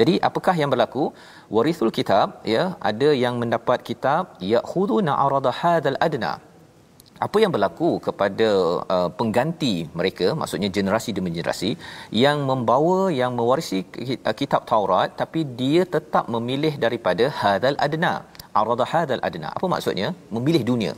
Jadi 0.00 0.14
apakah 0.28 0.54
yang 0.60 0.72
berlaku? 0.74 1.06
Warithul 1.56 1.94
kitab 1.98 2.26
ya, 2.54 2.64
ada 2.90 3.10
yang 3.24 3.34
mendapat 3.42 3.80
kitab 3.90 4.34
ya'khuduna 4.52 5.14
arada 5.24 5.52
hadzal 5.60 5.98
adna 6.06 6.32
apa 7.26 7.36
yang 7.42 7.52
berlaku 7.54 7.90
kepada 8.06 8.48
uh, 8.96 9.08
pengganti 9.18 9.74
mereka 9.98 10.36
maksudnya 10.40 10.68
generasi 10.76 11.10
demi 11.16 11.30
generasi 11.36 11.70
yang 12.24 12.44
membawa 12.50 12.98
yang 13.20 13.34
mewarisi 13.38 13.80
uh, 14.28 14.34
kitab 14.40 14.64
Taurat 14.70 15.10
tapi 15.20 15.42
dia 15.60 15.84
tetap 15.96 16.26
memilih 16.36 16.74
daripada 16.86 17.26
hadal 17.42 17.78
adna. 17.86 18.14
Arada 18.56 18.84
hadal 18.92 19.20
adna. 19.28 19.48
Apa 19.56 19.66
maksudnya? 19.68 20.08
Memilih 20.32 20.62
dunia 20.70 20.94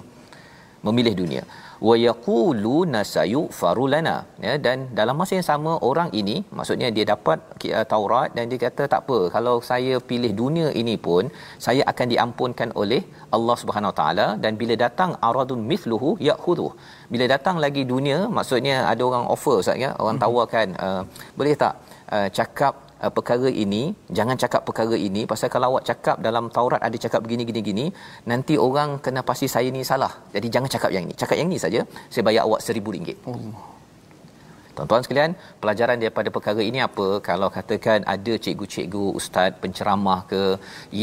memilih 0.86 1.14
dunia. 1.20 1.42
Wa 1.88 1.94
yaqulu 2.06 2.76
nasayu 2.94 3.42
farulana 3.58 4.14
ya 4.44 4.54
dan 4.64 4.78
dalam 4.98 5.14
masa 5.20 5.32
yang 5.38 5.46
sama 5.50 5.72
orang 5.88 6.08
ini 6.20 6.36
maksudnya 6.58 6.88
dia 6.96 7.04
dapat 7.12 7.38
uh, 7.78 7.84
Taurat 7.92 8.34
dan 8.36 8.50
dia 8.50 8.58
kata 8.64 8.82
tak 8.92 9.00
apa 9.04 9.18
kalau 9.34 9.54
saya 9.70 9.94
pilih 10.10 10.32
dunia 10.40 10.68
ini 10.80 10.94
pun 11.06 11.30
saya 11.66 11.82
akan 11.92 12.06
diampunkan 12.14 12.70
oleh 12.82 13.02
Allah 13.36 13.56
Subhanahu 13.62 13.94
taala. 14.00 14.26
Dan 14.42 14.58
bila 14.62 14.74
datang 14.84 15.12
aradun 15.28 15.62
mithluhu 15.70 16.10
ya'khudhu. 16.28 16.68
Bila 17.14 17.24
datang 17.34 17.58
lagi 17.64 17.84
dunia 17.94 18.18
maksudnya 18.38 18.76
ada 18.92 19.02
orang 19.10 19.26
offer 19.36 19.56
ustaz 19.62 19.78
ya? 19.84 19.92
Orang 20.02 20.18
mhm. 20.18 20.24
tawarkan 20.26 20.68
uh, 20.86 21.02
boleh 21.38 21.54
tak 21.62 21.74
uh, 22.16 22.28
cakap 22.40 22.74
uh, 23.04 23.12
perkara 23.16 23.48
ini 23.64 23.82
jangan 24.18 24.36
cakap 24.42 24.62
perkara 24.68 24.96
ini 25.08 25.22
pasal 25.30 25.48
kalau 25.54 25.66
awak 25.72 25.84
cakap 25.90 26.16
dalam 26.26 26.44
Taurat 26.56 26.80
ada 26.88 26.96
cakap 27.04 27.20
begini 27.24 27.42
gini 27.48 27.60
gini 27.68 27.86
nanti 28.30 28.54
orang 28.66 28.98
kena 29.04 29.22
pasti 29.30 29.48
saya 29.54 29.70
ni 29.76 29.82
salah. 29.90 30.12
Jadi 30.34 30.46
jangan 30.54 30.70
cakap 30.76 30.90
yang 30.96 31.04
ini 31.08 31.16
cakap 31.22 31.36
yang 31.40 31.48
ini 31.50 31.58
saja 31.64 31.80
saya 32.12 32.22
bayar 32.28 32.42
awak 32.48 32.62
seribu 32.68 32.94
ringgit 32.96 33.18
Allah. 33.32 33.64
Tuan-tuan 34.78 35.02
sekalian, 35.04 35.32
pelajaran 35.62 35.98
daripada 36.02 36.28
perkara 36.34 36.62
ini 36.62 36.78
apa? 36.78 37.06
Kalau 37.28 37.48
katakan 37.56 38.06
ada 38.14 38.34
cikgu-cikgu, 38.44 39.06
ustaz, 39.20 39.50
penceramah 39.62 40.20
ke 40.30 40.42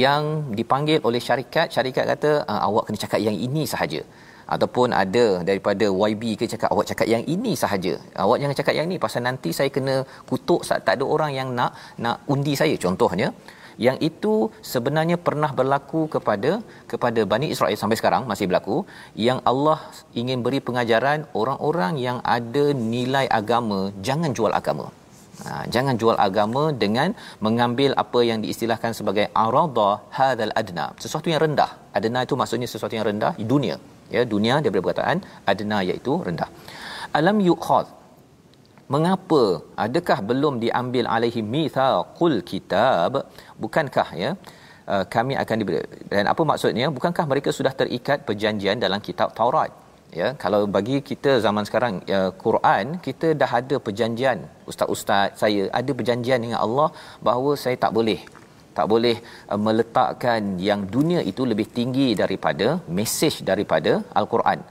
yang 0.03 0.55
dipanggil 0.59 1.03
oleh 1.07 1.19
syarikat, 1.19 1.67
syarikat 1.75 2.07
kata 2.11 2.31
ah, 2.47 2.61
awak 2.67 2.87
kena 2.87 2.99
cakap 3.03 3.19
yang 3.27 3.35
ini 3.47 3.67
sahaja 3.73 3.99
ataupun 4.53 4.89
ada 5.03 5.25
daripada 5.49 5.85
YB 6.09 6.23
ke 6.39 6.45
cakap 6.53 6.69
awak 6.73 6.87
cakap 6.91 7.07
yang 7.13 7.23
ini 7.35 7.53
sahaja. 7.63 7.93
Awak 8.23 8.37
jangan 8.41 8.57
cakap 8.59 8.73
yang 8.77 8.87
ni 8.91 8.97
pasal 9.05 9.23
nanti 9.27 9.51
saya 9.57 9.69
kena 9.77 9.95
kutuk 10.29 10.61
tak 10.87 10.93
ada 10.97 11.05
orang 11.15 11.31
yang 11.39 11.49
nak 11.59 11.71
nak 12.05 12.17
undi 12.33 12.53
saya. 12.61 12.75
Contohnya 12.85 13.29
yang 13.85 13.97
itu 14.09 14.33
sebenarnya 14.73 15.17
pernah 15.27 15.51
berlaku 15.59 16.01
kepada 16.15 16.51
kepada 16.91 17.21
Bani 17.31 17.47
Israel 17.53 17.79
sampai 17.81 17.97
sekarang 17.99 18.23
masih 18.31 18.45
berlaku 18.49 18.77
yang 19.27 19.39
Allah 19.51 19.79
ingin 20.21 20.39
beri 20.45 20.59
pengajaran 20.67 21.27
orang-orang 21.41 21.95
yang 22.07 22.19
ada 22.37 22.65
nilai 22.93 23.25
agama 23.39 23.79
jangan 24.09 24.31
jual 24.39 24.55
agama. 24.61 24.87
Ha, 25.43 25.67
jangan 25.73 25.95
jual 26.01 26.17
agama 26.25 26.61
dengan 26.83 27.09
mengambil 27.45 27.91
apa 28.03 28.19
yang 28.27 28.39
diistilahkan 28.43 28.95
sebagai 28.99 29.25
arada 29.43 29.89
hadzal 30.17 30.53
adna 30.61 30.85
sesuatu 31.03 31.27
yang 31.33 31.43
rendah. 31.45 31.71
Adna 31.97 32.23
itu 32.27 32.35
maksudnya 32.41 32.69
sesuatu 32.73 32.95
yang 32.97 33.07
rendah 33.09 33.33
di 33.41 33.47
dunia 33.53 33.75
ya 34.15 34.21
dunia 34.33 34.55
dia 34.63 34.71
perkataan 34.75 35.19
adna 35.51 35.79
iaitu 35.89 36.15
rendah. 36.27 36.49
Alam 37.19 37.37
yukhad 37.49 37.87
mengapa? 38.93 39.43
Adakah 39.85 40.19
belum 40.29 40.53
diambil 40.63 41.05
alaihi 41.15 41.41
mithaqul 41.55 42.37
kitab? 42.51 43.13
Bukankah 43.63 44.07
ya 44.23 44.31
uh, 44.93 45.03
kami 45.15 45.33
akan 45.43 45.55
diberi 45.61 45.81
dan 46.13 46.29
apa 46.33 46.41
maksudnya? 46.51 46.87
Bukankah 46.97 47.25
mereka 47.31 47.49
sudah 47.57 47.73
terikat 47.81 48.21
perjanjian 48.29 48.77
dalam 48.85 49.01
kitab 49.07 49.31
Taurat? 49.39 49.71
Ya 50.19 50.27
kalau 50.43 50.63
bagi 50.75 50.97
kita 51.09 51.31
zaman 51.45 51.63
sekarang 51.67 51.93
ya, 52.11 52.19
Quran 52.45 53.01
kita 53.05 53.27
dah 53.41 53.51
ada 53.59 53.75
perjanjian. 53.85 54.39
Ustaz-ustaz 54.71 55.35
saya 55.41 55.63
ada 55.79 55.91
perjanjian 55.99 56.39
dengan 56.45 56.59
Allah 56.65 56.89
bahawa 57.27 57.53
saya 57.63 57.75
tak 57.85 57.91
boleh 57.97 58.21
tak 58.78 58.88
boleh 58.93 59.15
uh, 59.51 59.59
meletakkan 59.67 60.41
yang 60.69 60.84
dunia 60.95 61.21
itu 61.32 61.43
lebih 61.51 61.67
tinggi 61.78 62.09
daripada 62.21 62.67
mesej 62.99 63.38
daripada 63.49 63.93
al-Quran. 64.21 64.61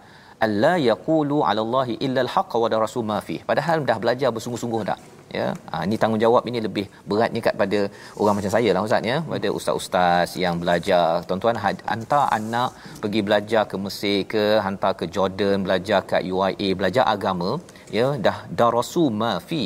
Alla 0.46 0.74
yaqulu 0.90 1.36
'ala 1.46 1.60
Allahi 1.66 1.94
illa 2.06 2.20
al-haqq 2.26 2.54
wa 2.62 2.68
rasul 2.86 3.04
ma 3.10 3.18
fi 3.26 3.36
padahal 3.50 3.78
dah 3.90 3.98
belajar 4.04 4.30
bersungguh-sungguh 4.36 4.82
dah 4.90 4.98
ya? 5.38 5.46
Ha, 5.70 5.82
ini 5.86 5.96
tanggungjawab 6.02 6.44
ini 6.50 6.58
lebih 6.66 6.86
beratnya 7.10 7.40
pada 7.62 7.80
orang 8.20 8.34
macam 8.38 8.52
saya 8.56 8.70
lah 8.76 8.82
ustaz 8.88 9.10
ya? 9.12 9.18
Pada 9.34 9.48
ustaz-ustaz 9.58 10.30
yang 10.44 10.56
belajar. 10.62 11.06
Tuan-tuan 11.28 11.58
hantar 11.92 12.24
anak 12.38 12.70
pergi 13.04 13.22
belajar 13.28 13.62
ke 13.70 13.78
Mesir 13.84 14.18
ke 14.34 14.44
hantar 14.66 14.92
ke 15.00 15.06
Jordan 15.16 15.66
belajar 15.68 16.00
kat 16.12 16.22
UIA 16.34 16.68
belajar 16.80 17.06
agama 17.14 17.50
ya? 17.98 18.08
Dah 18.26 18.38
darasu 18.60 19.04
ma 19.22 19.32
fi 19.48 19.62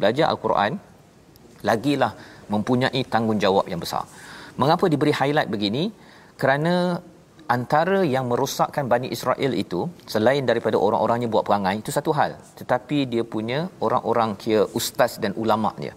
belajar 0.00 0.26
al-Quran 0.32 0.72
lagilah 1.68 2.12
mempunyai 2.54 3.02
tanggungjawab 3.12 3.66
yang 3.72 3.80
besar. 3.84 4.04
Mengapa 4.60 4.84
diberi 4.92 5.12
highlight 5.20 5.50
begini? 5.54 5.84
Kerana 6.40 6.74
antara 7.56 7.98
yang 8.14 8.24
merosakkan 8.30 8.84
Bani 8.92 9.08
Israel 9.16 9.52
itu 9.62 9.80
selain 10.12 10.44
daripada 10.50 10.76
orang-orangnya 10.86 11.28
buat 11.34 11.44
perangai 11.48 11.76
itu 11.82 11.90
satu 11.96 12.12
hal 12.18 12.32
tetapi 12.60 12.98
dia 13.12 13.24
punya 13.34 13.58
orang-orang 13.86 14.30
kira 14.42 14.62
ustaz 14.78 15.14
dan 15.22 15.32
ulama 15.42 15.72
dia 15.80 15.94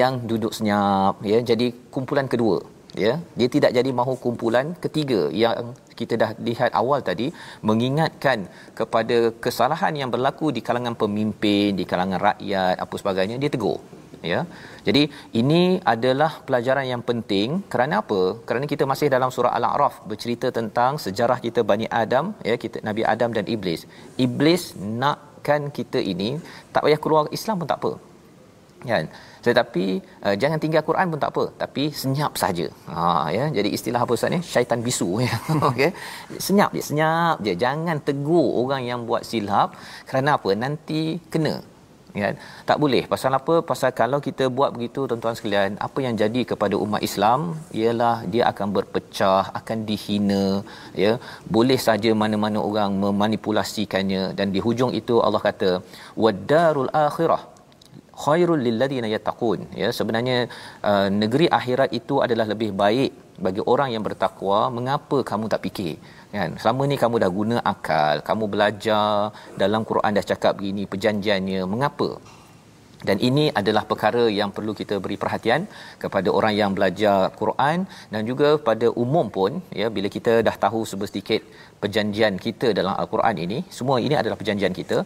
yang 0.00 0.14
duduk 0.30 0.52
senyap 0.58 1.18
ya 1.32 1.38
jadi 1.50 1.66
kumpulan 1.94 2.26
kedua 2.32 2.56
ya 3.04 3.12
dia 3.38 3.48
tidak 3.54 3.70
jadi 3.78 3.90
mahu 4.00 4.14
kumpulan 4.24 4.66
ketiga 4.84 5.20
yang 5.42 5.74
kita 6.00 6.14
dah 6.22 6.30
lihat 6.48 6.70
awal 6.80 7.00
tadi 7.10 7.26
mengingatkan 7.68 8.46
kepada 8.78 9.16
kesalahan 9.44 9.94
yang 10.00 10.10
berlaku 10.14 10.48
di 10.56 10.62
kalangan 10.68 10.94
pemimpin 11.02 11.74
di 11.80 11.84
kalangan 11.92 12.20
rakyat 12.28 12.76
apa 12.84 12.94
sebagainya 13.02 13.38
dia 13.42 13.50
tegur 13.54 13.78
ya 14.32 14.40
jadi 14.88 15.02
ini 15.40 15.62
adalah 15.92 16.30
pelajaran 16.46 16.86
yang 16.92 17.02
penting. 17.08 17.48
Kerana 17.72 17.94
apa? 18.02 18.20
Kerana 18.48 18.64
kita 18.72 18.84
masih 18.92 19.12
dalam 19.14 19.30
surah 19.36 19.52
al-a'raf 19.58 19.94
bercerita 20.10 20.48
tentang 20.58 20.92
sejarah 21.04 21.38
kita 21.46 21.60
Bani 21.70 21.86
Adam 22.02 22.26
ya 22.50 22.56
kita 22.64 22.80
Nabi 22.88 23.02
Adam 23.12 23.30
dan 23.36 23.44
iblis. 23.54 23.82
Iblis 24.26 24.62
nakkan 25.04 25.68
kita 25.78 26.00
ini 26.12 26.30
tak 26.72 26.84
payah 26.88 27.00
keluar 27.04 27.24
Islam 27.38 27.60
pun 27.60 27.68
tak 27.72 27.80
apa. 27.82 27.92
Kan? 28.90 29.04
Tetapi 29.46 29.84
uh, 30.26 30.36
jangan 30.40 30.58
tinggal 30.62 30.82
Quran 30.88 31.06
pun 31.12 31.20
tak 31.24 31.30
apa 31.34 31.44
tapi 31.62 31.84
senyap 32.02 32.32
saja. 32.42 32.66
Ha 32.88 33.28
ya. 33.36 33.44
Jadi 33.56 33.68
istilah 33.76 34.00
apa 34.04 34.12
ustaz 34.18 34.32
ni? 34.34 34.40
Syaitan 34.52 34.80
bisu 34.88 35.08
ya. 35.28 35.36
Okey 35.70 35.90
senyap 36.46 36.70
je 36.76 36.82
senyap 36.90 37.36
je 37.46 37.52
jangan 37.64 37.98
tegur 38.08 38.48
orang 38.62 38.84
yang 38.90 39.02
buat 39.10 39.24
silap 39.30 39.76
kerana 40.08 40.40
apa? 40.40 40.50
Nanti 40.64 41.02
kena 41.34 41.54
kan? 42.24 42.34
Tak 42.70 42.78
boleh. 42.82 43.02
Pasal 43.12 43.32
apa? 43.40 43.54
Pasal 43.70 43.90
kalau 44.00 44.18
kita 44.28 44.46
buat 44.58 44.70
begitu 44.76 45.00
tuan-tuan 45.10 45.36
sekalian 45.38 45.76
apa 45.86 45.98
yang 46.06 46.14
jadi 46.22 46.40
kepada 46.52 46.74
umat 46.84 47.02
Islam 47.08 47.40
ialah 47.80 48.16
dia 48.32 48.44
akan 48.52 48.68
berpecah 48.76 49.44
akan 49.60 49.78
dihina 49.90 50.44
ya. 51.04 51.12
Boleh 51.56 51.78
saja 51.88 52.12
mana-mana 52.22 52.58
orang 52.70 52.92
memanipulasikannya 53.04 54.24
dan 54.40 54.50
di 54.56 54.62
hujung 54.66 54.92
itu 55.00 55.16
Allah 55.28 55.42
kata 55.48 55.70
wadarul 56.24 56.92
akhirah 57.06 57.42
khairul 58.24 58.62
lilladheena 58.66 59.08
yattaqun. 59.14 59.60
Ya 59.82 59.88
sebenarnya 59.98 60.38
uh, 60.90 61.08
negeri 61.22 61.46
akhirat 61.60 61.90
itu 62.00 62.16
adalah 62.26 62.46
lebih 62.52 62.70
baik 62.82 63.12
bagi 63.38 63.62
orang 63.62 63.94
yang 63.94 64.02
bertakwa 64.02 64.68
mengapa 64.68 65.22
kamu 65.22 65.46
tak 65.46 65.62
fikir? 65.62 65.96
Kan? 66.34 66.58
Selama 66.60 66.82
ni 66.84 66.98
kamu 66.98 67.16
dah 67.22 67.30
guna 67.30 67.56
akal 67.62 68.20
kamu 68.20 68.44
belajar 68.50 69.32
dalam 69.54 69.86
Quran 69.86 70.12
dah 70.18 70.26
cakap 70.26 70.58
begini 70.58 70.84
perjanjiannya 70.84 71.64
mengapa 71.64 72.18
dan 73.06 73.16
ini 73.28 73.44
adalah 73.60 73.82
perkara 73.90 74.24
yang 74.38 74.50
perlu 74.56 74.72
kita 74.80 74.94
beri 75.04 75.16
perhatian 75.22 75.62
kepada 76.02 76.28
orang 76.38 76.54
yang 76.60 76.70
belajar 76.76 77.30
Quran 77.40 77.86
dan 78.12 78.22
juga 78.30 78.48
pada 78.68 78.86
umum 79.02 79.26
pun 79.36 79.62
ya 79.80 79.86
bila 79.96 80.08
kita 80.16 80.32
dah 80.48 80.56
tahu 80.64 80.80
sedikit 80.90 81.42
perjanjian 81.82 82.34
kita 82.46 82.68
dalam 82.78 82.94
al-Quran 83.00 83.36
ini 83.44 83.58
semua 83.78 83.96
ini 84.06 84.14
adalah 84.22 84.38
perjanjian 84.40 84.74
kita. 84.80 84.98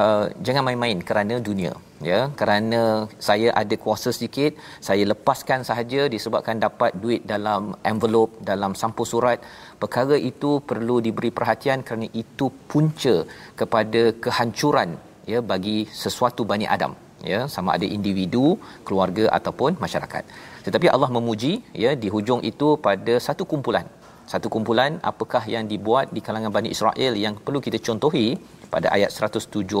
Uh, 0.00 0.24
jangan 0.46 0.62
main-main 0.68 0.98
kerana 1.10 1.40
dunia 1.48 1.72
ya. 2.10 2.20
Kerana 2.40 2.82
saya 3.28 3.48
ada 3.62 3.74
kuasa 3.84 4.12
sedikit 4.18 4.52
saya 4.88 5.08
lepaskan 5.12 5.64
sahaja 5.70 6.04
disebabkan 6.14 6.60
dapat 6.66 6.92
duit 7.02 7.24
dalam 7.32 7.72
envelope 7.92 8.36
dalam 8.52 8.76
sampul 8.82 9.08
surat. 9.14 9.40
Perkara 9.82 10.16
itu 10.30 10.52
perlu 10.70 10.98
diberi 11.08 11.32
perhatian 11.40 11.80
kerana 11.88 12.08
itu 12.22 12.52
punca 12.70 13.16
kepada 13.60 14.02
kehancuran 14.24 14.92
ya 15.32 15.40
bagi 15.52 15.78
sesuatu 16.04 16.44
Bani 16.52 16.68
Adam 16.76 17.07
ya 17.31 17.39
sama 17.55 17.69
ada 17.77 17.87
individu 17.97 18.45
keluarga 18.87 19.25
ataupun 19.37 19.71
masyarakat 19.85 20.23
tetapi 20.65 20.87
Allah 20.95 21.09
memuji 21.17 21.53
ya 21.83 21.91
di 22.03 22.07
hujung 22.15 22.41
itu 22.51 22.67
pada 22.87 23.15
satu 23.27 23.43
kumpulan 23.51 23.85
satu 24.31 24.47
kumpulan 24.53 24.91
apakah 25.11 25.43
yang 25.53 25.65
dibuat 25.71 26.05
di 26.15 26.21
kalangan 26.25 26.51
Bani 26.57 26.69
Israel 26.75 27.13
yang 27.25 27.35
perlu 27.45 27.59
kita 27.65 27.77
contohi 27.87 28.27
pada 28.73 28.87
ayat 28.95 29.09
170 29.11 29.75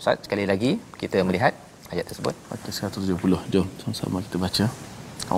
Ustaz 0.00 0.16
sekali 0.26 0.44
lagi 0.52 0.70
kita 1.02 1.18
melihat 1.28 1.52
ayat 1.94 2.04
tersebut 2.10 2.34
ayat 2.52 2.62
170 2.68 3.54
jom 3.54 3.66
sama-sama 3.82 4.18
kita 4.26 4.36
baca 4.46 4.64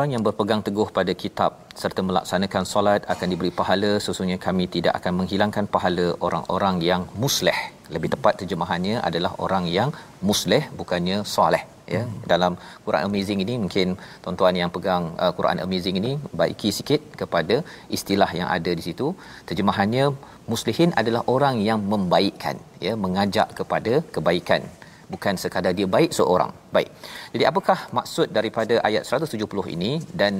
Orang-orang 0.00 0.16
yang 0.16 0.26
berpegang 0.26 0.62
teguh 0.66 0.88
pada 0.98 1.12
kitab 1.22 1.50
serta 1.80 2.00
melaksanakan 2.08 2.64
solat 2.70 3.00
akan 3.12 3.26
diberi 3.32 3.50
pahala. 3.58 3.90
Sesungguhnya 4.04 4.38
kami 4.46 4.64
tidak 4.74 4.92
akan 4.98 5.12
menghilangkan 5.18 5.64
pahala 5.74 6.06
orang-orang 6.26 6.76
yang 6.88 7.02
musleh. 7.22 7.58
Lebih 7.94 8.08
tepat 8.14 8.40
terjemahannya 8.40 8.96
adalah 9.08 9.32
orang 9.44 9.64
yang 9.76 9.90
musleh 10.28 10.62
bukannya 10.80 11.18
soleh. 11.34 11.62
Ya 11.94 12.02
hmm. 12.06 12.16
dalam 12.32 12.52
Quran 12.86 13.02
Amazing 13.08 13.40
ini 13.44 13.54
mungkin 13.64 13.88
tuan-tuan 14.24 14.56
yang 14.60 14.70
pegang 14.74 15.04
uh, 15.24 15.32
Quran 15.38 15.60
Amazing 15.66 15.96
ini 16.00 16.12
baiki 16.40 16.70
sikit 16.78 17.00
kepada 17.20 17.56
istilah 17.96 18.30
yang 18.40 18.48
ada 18.56 18.72
di 18.78 18.82
situ. 18.88 19.08
Terjemahannya 19.48 20.04
muslihin 20.52 20.92
adalah 21.00 21.24
orang 21.36 21.58
yang 21.68 21.80
membaikkan 21.92 22.56
ya 22.86 22.94
mengajak 23.04 23.48
kepada 23.60 23.94
kebaikan 24.16 24.64
bukan 25.12 25.34
sekadar 25.42 25.72
dia 25.78 25.88
baik 25.96 26.12
seorang. 26.18 26.50
Baik. 26.76 26.88
Jadi 27.34 27.44
apakah 27.50 27.78
maksud 27.98 28.28
daripada 28.38 28.74
ayat 28.88 29.04
170 29.08 29.76
ini 29.76 29.92
dan 30.20 30.34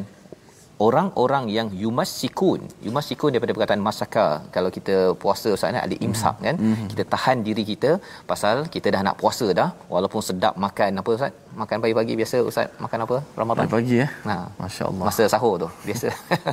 orang-orang 0.87 1.45
yang 1.57 1.69
yumassikun 1.83 2.61
yumassikun 2.87 3.31
daripada 3.33 3.55
perkataan 3.57 3.83
masaka 3.89 4.27
kalau 4.55 4.71
kita 4.77 4.97
puasa 5.23 5.49
ustaz 5.57 5.81
ada 5.87 5.97
imsak 6.07 6.37
kan? 6.47 6.57
Mm-hmm. 6.57 6.89
kita 6.93 7.05
tahan 7.15 7.39
diri 7.49 7.65
kita 7.73 7.91
pasal 8.31 8.57
kita 8.75 8.89
dah 8.95 9.03
nak 9.09 9.17
puasa 9.23 9.47
dah 9.61 9.69
walaupun 9.95 10.23
sedap 10.29 10.57
makan 10.65 11.01
apa 11.03 11.11
ustaz 11.19 11.37
makan 11.61 11.79
pagi-pagi 11.83 12.15
biasa 12.21 12.37
ustaz 12.51 12.69
makan 12.85 12.99
apa 13.05 13.17
Ramadan 13.41 13.67
Pagi 13.75 13.97
ya. 14.03 14.07
Ha. 14.29 14.35
Masya-Allah. 14.61 15.05
Masa 15.09 15.25
sahur 15.33 15.55
tu 15.63 15.69
biasa. 15.87 16.09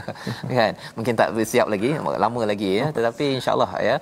kan? 0.59 0.73
Mungkin 0.97 1.13
tak 1.21 1.29
bersiap 1.37 1.67
lagi, 1.73 1.89
lama 2.23 2.41
lagi 2.51 2.69
ya. 2.79 2.85
Tetapi 2.97 3.25
insya-Allah 3.37 3.71
ya, 3.89 3.95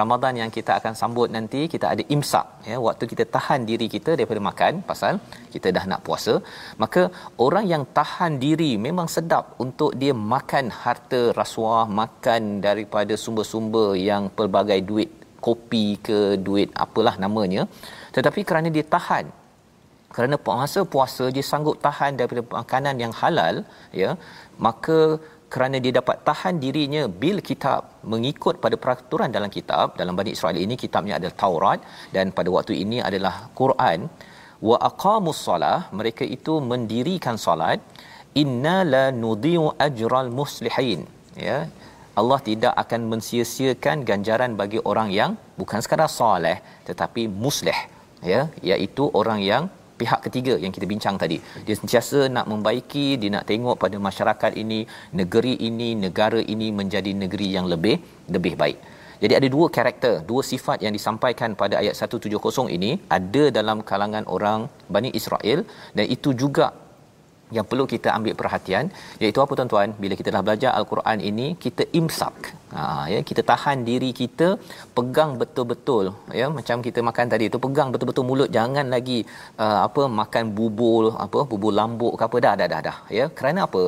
Ramadan 0.00 0.34
yang 0.42 0.50
kita 0.56 0.72
akan 0.80 0.94
sambut 1.00 1.28
nanti 1.36 1.60
kita 1.74 1.86
ada 1.94 2.02
imsak 2.16 2.46
ya, 2.70 2.76
waktu 2.86 3.04
kita 3.12 3.26
tahan 3.36 3.60
diri 3.70 3.88
kita 3.96 4.10
daripada 4.18 4.40
makan 4.50 4.82
pasal 4.90 5.16
kita 5.54 5.70
dah 5.76 5.84
nak 5.92 6.02
puasa. 6.08 6.34
Maka 6.82 7.02
orang 7.46 7.66
yang 7.72 7.84
tahan 8.00 8.34
diri 8.44 8.72
memang 8.86 9.08
sedap 9.16 9.56
untuk 9.64 9.92
dia 10.02 10.14
makan 10.34 10.66
harta 10.82 11.22
rasuah, 11.40 11.84
makan 12.02 12.42
daripada 12.68 13.16
sumber-sumber 13.24 13.88
yang 14.10 14.24
pelbagai 14.38 14.80
duit 14.90 15.10
kopi 15.44 15.86
ke 16.06 16.18
duit 16.46 16.68
apalah 16.84 17.16
namanya. 17.24 17.62
Tetapi 18.16 18.40
kerana 18.48 18.68
dia 18.76 18.84
tahan 18.96 19.39
kerana 20.14 20.36
puasa 20.46 20.80
puasa 20.94 21.24
dia 21.34 21.44
sanggup 21.50 21.76
tahan 21.86 22.12
daripada 22.18 22.42
makanan 22.58 22.96
yang 23.02 23.12
halal 23.20 23.56
ya 24.00 24.10
maka 24.66 24.98
kerana 25.54 25.76
dia 25.84 25.92
dapat 25.98 26.16
tahan 26.28 26.54
dirinya 26.64 27.02
bil 27.22 27.38
kitab 27.48 27.82
mengikut 28.12 28.54
pada 28.64 28.76
peraturan 28.82 29.30
dalam 29.36 29.50
kitab 29.56 29.98
dalam 30.00 30.14
Bani 30.18 30.30
Israel 30.36 30.58
ini 30.64 30.74
kitabnya 30.84 31.14
adalah 31.18 31.34
Taurat 31.42 31.80
dan 32.16 32.26
pada 32.38 32.48
waktu 32.56 32.74
ini 32.84 32.98
adalah 33.08 33.34
Quran. 33.60 34.00
Wa 34.68 34.76
aqamus 34.90 35.40
solah 35.46 35.78
mereka 35.98 36.24
itu 36.36 36.54
mendirikan 36.70 37.36
solat 37.46 37.80
inna 38.42 38.76
la 38.94 39.04
nudhi'u 39.22 39.66
ajral 39.86 40.30
muslihin 40.40 41.02
ya. 41.48 41.58
Allah 42.20 42.38
tidak 42.48 42.74
akan 42.82 43.00
mensia-siakan 43.12 43.98
ganjaran 44.08 44.52
bagi 44.60 44.80
orang 44.90 45.08
yang 45.18 45.32
bukan 45.60 45.80
sekadar 45.84 46.10
soleh 46.20 46.56
tetapi 46.88 47.22
muslih 47.44 47.78
ya 48.32 48.40
iaitu 48.70 49.04
orang 49.20 49.40
yang 49.50 49.64
pihak 50.00 50.20
ketiga 50.26 50.54
yang 50.64 50.72
kita 50.76 50.86
bincang 50.92 51.16
tadi. 51.22 51.38
Dia 51.66 51.76
sentiasa 51.80 52.20
nak 52.36 52.46
membaiki, 52.52 53.06
dia 53.20 53.30
nak 53.36 53.44
tengok 53.50 53.76
pada 53.84 53.96
masyarakat 54.08 54.52
ini, 54.62 54.80
negeri 55.20 55.54
ini, 55.68 55.90
negara 56.06 56.40
ini 56.54 56.68
menjadi 56.80 57.12
negeri 57.22 57.48
yang 57.56 57.68
lebih 57.72 57.96
lebih 58.36 58.54
baik. 58.62 58.80
Jadi 59.22 59.34
ada 59.38 59.48
dua 59.54 59.66
karakter, 59.76 60.14
dua 60.30 60.42
sifat 60.50 60.78
yang 60.84 60.94
disampaikan 60.96 61.52
pada 61.62 61.74
ayat 61.80 61.94
170 61.96 62.76
ini 62.76 62.90
ada 63.16 63.42
dalam 63.58 63.78
kalangan 63.90 64.24
orang 64.36 64.60
Bani 64.94 65.10
Israel 65.20 65.60
dan 65.96 66.06
itu 66.16 66.32
juga 66.42 66.66
yang 67.56 67.66
perlu 67.70 67.84
kita 67.92 68.08
ambil 68.16 68.34
perhatian 68.40 68.84
iaitu 69.22 69.40
apa 69.44 69.52
tuan-tuan? 69.58 69.90
Bila 70.02 70.14
kita 70.20 70.30
dah 70.34 70.42
belajar 70.46 70.70
al-Quran 70.78 71.18
ini 71.30 71.46
kita 71.64 71.84
imsak. 72.00 72.36
Ha 72.74 72.82
ya 73.12 73.20
kita 73.30 73.42
tahan 73.50 73.78
diri 73.88 74.10
kita 74.20 74.48
pegang 74.98 75.32
betul-betul. 75.42 76.06
Ya 76.40 76.46
macam 76.58 76.78
kita 76.86 77.02
makan 77.08 77.26
tadi 77.34 77.50
tu 77.54 77.60
pegang 77.66 77.90
betul-betul 77.94 78.26
mulut. 78.30 78.50
Jangan 78.58 78.86
lagi 78.96 79.18
uh, 79.64 79.78
apa 79.88 80.04
makan 80.20 80.44
bubur 80.58 81.04
apa 81.26 81.42
bubur 81.52 81.74
lambuk 81.80 82.14
ke 82.20 82.24
apa. 82.28 82.36
Dah 82.46 82.54
dah 82.62 82.68
dah 82.74 82.80
dah. 82.88 82.98
Ya 83.18 83.26
kerana 83.40 83.60
apa? 83.68 83.84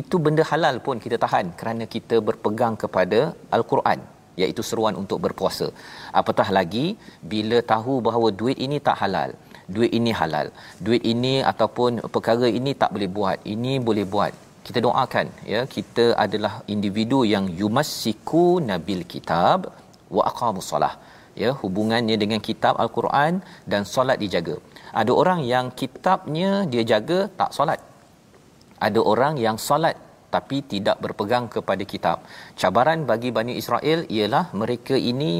Itu 0.00 0.16
benda 0.24 0.42
halal 0.50 0.76
pun 0.86 0.96
kita 1.04 1.16
tahan 1.24 1.46
kerana 1.60 1.84
kita 1.94 2.18
berpegang 2.28 2.76
kepada 2.82 3.20
al-Quran 3.56 4.00
iaitu 4.40 4.62
seruan 4.68 4.94
untuk 5.00 5.18
berpuasa. 5.24 5.66
Apatah 6.20 6.48
lagi 6.58 6.86
bila 7.32 7.58
tahu 7.72 7.94
bahawa 8.06 8.28
duit 8.40 8.58
ini 8.66 8.78
tak 8.88 8.96
halal 9.02 9.32
duit 9.76 9.92
ini 9.98 10.10
halal 10.20 10.46
duit 10.86 11.02
ini 11.12 11.34
ataupun 11.50 12.00
perkara 12.14 12.48
ini 12.58 12.72
tak 12.82 12.90
boleh 12.94 13.10
buat 13.18 13.38
ini 13.54 13.74
boleh 13.88 14.06
buat. 14.14 14.32
Kita 14.66 14.78
doakan 14.86 15.26
ya 15.52 15.60
kita 15.76 16.04
adalah 16.24 16.52
individu 16.74 17.20
yang 17.34 17.46
yumassiku 17.60 18.46
nabil 18.68 19.02
kitab 19.12 19.58
wa 20.16 20.22
aqamus 20.30 20.68
solah 20.72 20.94
ya 21.42 21.50
hubungannya 21.62 22.16
dengan 22.22 22.40
kitab 22.48 22.74
al-Quran 22.84 23.42
dan 23.72 23.82
solat 23.94 24.18
dijaga. 24.22 24.56
Ada 25.00 25.12
orang 25.20 25.40
yang 25.52 25.66
kitabnya 25.80 26.50
dia 26.72 26.84
jaga 26.92 27.18
tak 27.40 27.50
solat. 27.58 27.80
Ada 28.86 29.00
orang 29.12 29.34
yang 29.44 29.56
solat 29.68 29.96
tapi 30.34 30.58
tidak 30.72 30.96
berpegang 31.04 31.46
kepada 31.54 31.84
kitab. 31.92 32.18
Cabaran 32.60 33.00
bagi 33.10 33.30
Bani 33.36 33.54
Israel 33.62 34.00
ialah 34.16 34.44
mereka 34.60 34.96
ini 35.12 35.32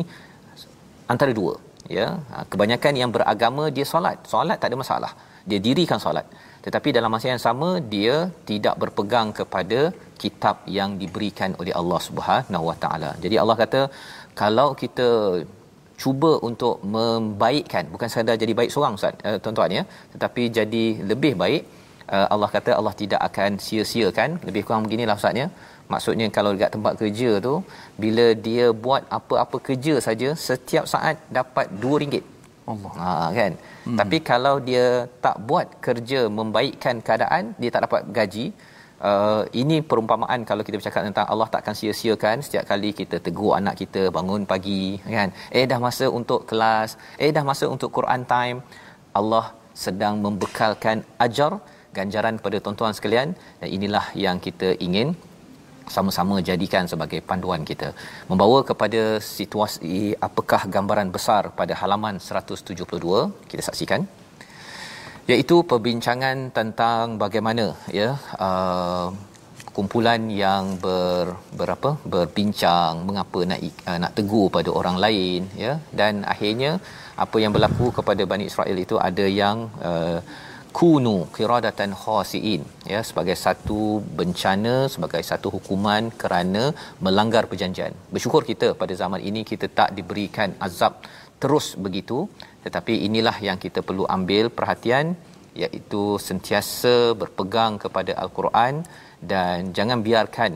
antara 1.12 1.32
dua 1.40 1.54
ya 1.96 2.06
ha, 2.32 2.44
kebanyakan 2.52 2.94
yang 3.00 3.10
beragama 3.16 3.64
dia 3.76 3.86
solat. 3.92 4.18
Solat 4.32 4.58
tak 4.62 4.70
ada 4.70 4.78
masalah. 4.82 5.12
Dia 5.50 5.60
dirikan 5.66 6.00
solat. 6.04 6.26
Tetapi 6.64 6.88
dalam 6.96 7.10
masa 7.14 7.26
yang 7.32 7.42
sama 7.46 7.68
dia 7.94 8.16
tidak 8.50 8.74
berpegang 8.82 9.28
kepada 9.38 9.80
kitab 10.22 10.56
yang 10.78 10.90
diberikan 11.02 11.50
oleh 11.60 11.74
Allah 11.80 12.00
Subhanahu 12.08 12.64
Wa 12.70 12.76
Taala. 12.84 13.10
Jadi 13.24 13.36
Allah 13.42 13.56
kata 13.62 13.80
kalau 14.42 14.68
kita 14.82 15.08
cuba 16.02 16.30
untuk 16.48 16.76
membaikkan 16.94 17.84
bukan 17.94 18.08
sekadar 18.12 18.36
jadi 18.42 18.52
baik 18.58 18.70
seorang 18.74 18.94
ustaz 18.98 19.14
uh, 19.28 19.38
tuan-tuan 19.42 19.70
ya 19.76 19.82
tetapi 20.12 20.42
jadi 20.58 20.84
lebih 21.10 21.32
baik 21.42 21.62
uh, 22.14 22.26
Allah 22.34 22.48
kata 22.56 22.70
Allah 22.78 22.94
tidak 23.02 23.20
akan 23.28 23.50
sia-siakan. 23.66 24.30
Lebih 24.48 24.62
kurang 24.66 24.84
beginilah 24.86 25.16
ustaz 25.20 25.42
ya 25.42 25.48
maksudnya 25.92 26.26
kalau 26.36 26.50
dekat 26.56 26.72
tempat 26.76 26.94
kerja 27.00 27.30
tu 27.46 27.54
bila 28.02 28.26
dia 28.46 28.66
buat 28.84 29.02
apa-apa 29.18 29.56
kerja 29.68 29.94
saja 30.06 30.28
setiap 30.48 30.84
saat 30.94 31.16
dapat 31.38 31.66
2 31.84 32.02
ringgit. 32.02 32.24
Allah. 32.72 32.92
Ha 33.02 33.10
kan? 33.38 33.52
Hmm. 33.86 33.98
tapi 34.00 34.16
kalau 34.30 34.54
dia 34.68 34.86
tak 35.24 35.36
buat 35.48 35.66
kerja 35.86 36.20
membaikkan 36.38 36.96
keadaan 37.06 37.44
dia 37.60 37.70
tak 37.74 37.82
dapat 37.86 38.02
gaji 38.18 38.44
uh, 39.08 39.42
ini 39.62 39.76
perumpamaan 39.90 40.40
kalau 40.50 40.62
kita 40.66 40.78
bercakap 40.80 41.02
tentang 41.08 41.26
Allah 41.32 41.48
takkan 41.54 41.74
sia-siakan 41.80 42.36
setiap 42.46 42.64
kali 42.70 42.90
kita 43.00 43.18
tegur 43.26 43.52
anak 43.58 43.74
kita 43.82 44.02
bangun 44.16 44.42
pagi 44.52 44.84
kan? 45.16 45.30
Eh 45.58 45.64
dah 45.72 45.80
masa 45.86 46.06
untuk 46.20 46.40
kelas 46.50 46.90
eh 47.24 47.30
dah 47.36 47.44
masa 47.50 47.66
untuk 47.74 47.90
Quran 47.98 48.22
time. 48.34 48.60
Allah 49.20 49.46
sedang 49.84 50.14
membekalkan 50.24 50.98
ajar 51.26 51.52
ganjaran 51.96 52.36
pada 52.44 52.56
tuan-tuan 52.64 52.94
sekalian 52.96 53.28
dan 53.60 53.68
inilah 53.76 54.06
yang 54.24 54.36
kita 54.46 54.68
ingin 54.86 55.08
sama-sama 55.96 56.34
jadikan 56.48 56.84
sebagai 56.92 57.20
panduan 57.30 57.62
kita. 57.70 57.88
Membawa 58.30 58.58
kepada 58.70 59.02
situasi 59.36 59.96
apakah 60.28 60.62
gambaran 60.74 61.10
besar 61.16 61.42
pada 61.60 61.74
halaman 61.80 62.16
172 62.28 63.48
kita 63.50 63.62
saksikan. 63.68 64.02
Iaitu 65.30 65.56
perbincangan 65.70 66.38
tentang 66.58 67.04
bagaimana 67.24 67.64
ya 67.98 68.08
uh, 68.46 69.08
kumpulan 69.76 70.22
yang 70.44 70.64
ber 70.84 71.26
berapa? 71.60 71.90
Berbincang 72.14 73.06
mengapa 73.08 73.40
nak 73.50 73.60
uh, 73.90 73.98
nak 74.02 74.12
tegur 74.18 74.46
pada 74.56 74.70
orang 74.80 74.96
lain 75.04 75.42
ya. 75.64 75.74
Dan 76.00 76.26
akhirnya 76.34 76.72
apa 77.24 77.36
yang 77.42 77.52
berlaku 77.56 77.86
kepada 77.98 78.22
Bani 78.32 78.44
Israel 78.50 78.76
itu 78.84 78.96
ada 79.08 79.26
yang 79.42 79.56
uh, 79.90 80.18
kunu 80.78 81.16
qiradatan 81.36 81.90
khasiin 82.02 82.62
ya 82.92 83.00
sebagai 83.08 83.36
satu 83.44 83.80
bencana 84.18 84.74
sebagai 84.94 85.22
satu 85.30 85.48
hukuman 85.56 86.02
kerana 86.22 86.64
melanggar 87.04 87.44
perjanjian. 87.50 87.94
Bersyukur 88.14 88.42
kita 88.50 88.68
pada 88.82 88.94
zaman 89.02 89.20
ini 89.30 89.42
kita 89.50 89.68
tak 89.80 89.90
diberikan 89.98 90.52
azab 90.66 90.94
terus 91.42 91.68
begitu 91.84 92.18
tetapi 92.64 92.94
inilah 93.08 93.36
yang 93.48 93.58
kita 93.64 93.80
perlu 93.88 94.04
ambil 94.16 94.46
perhatian 94.58 95.06
iaitu 95.62 96.02
sentiasa 96.26 96.94
berpegang 97.20 97.74
kepada 97.84 98.12
al-Quran 98.22 98.74
dan 99.32 99.58
jangan 99.76 99.98
biarkan 100.06 100.52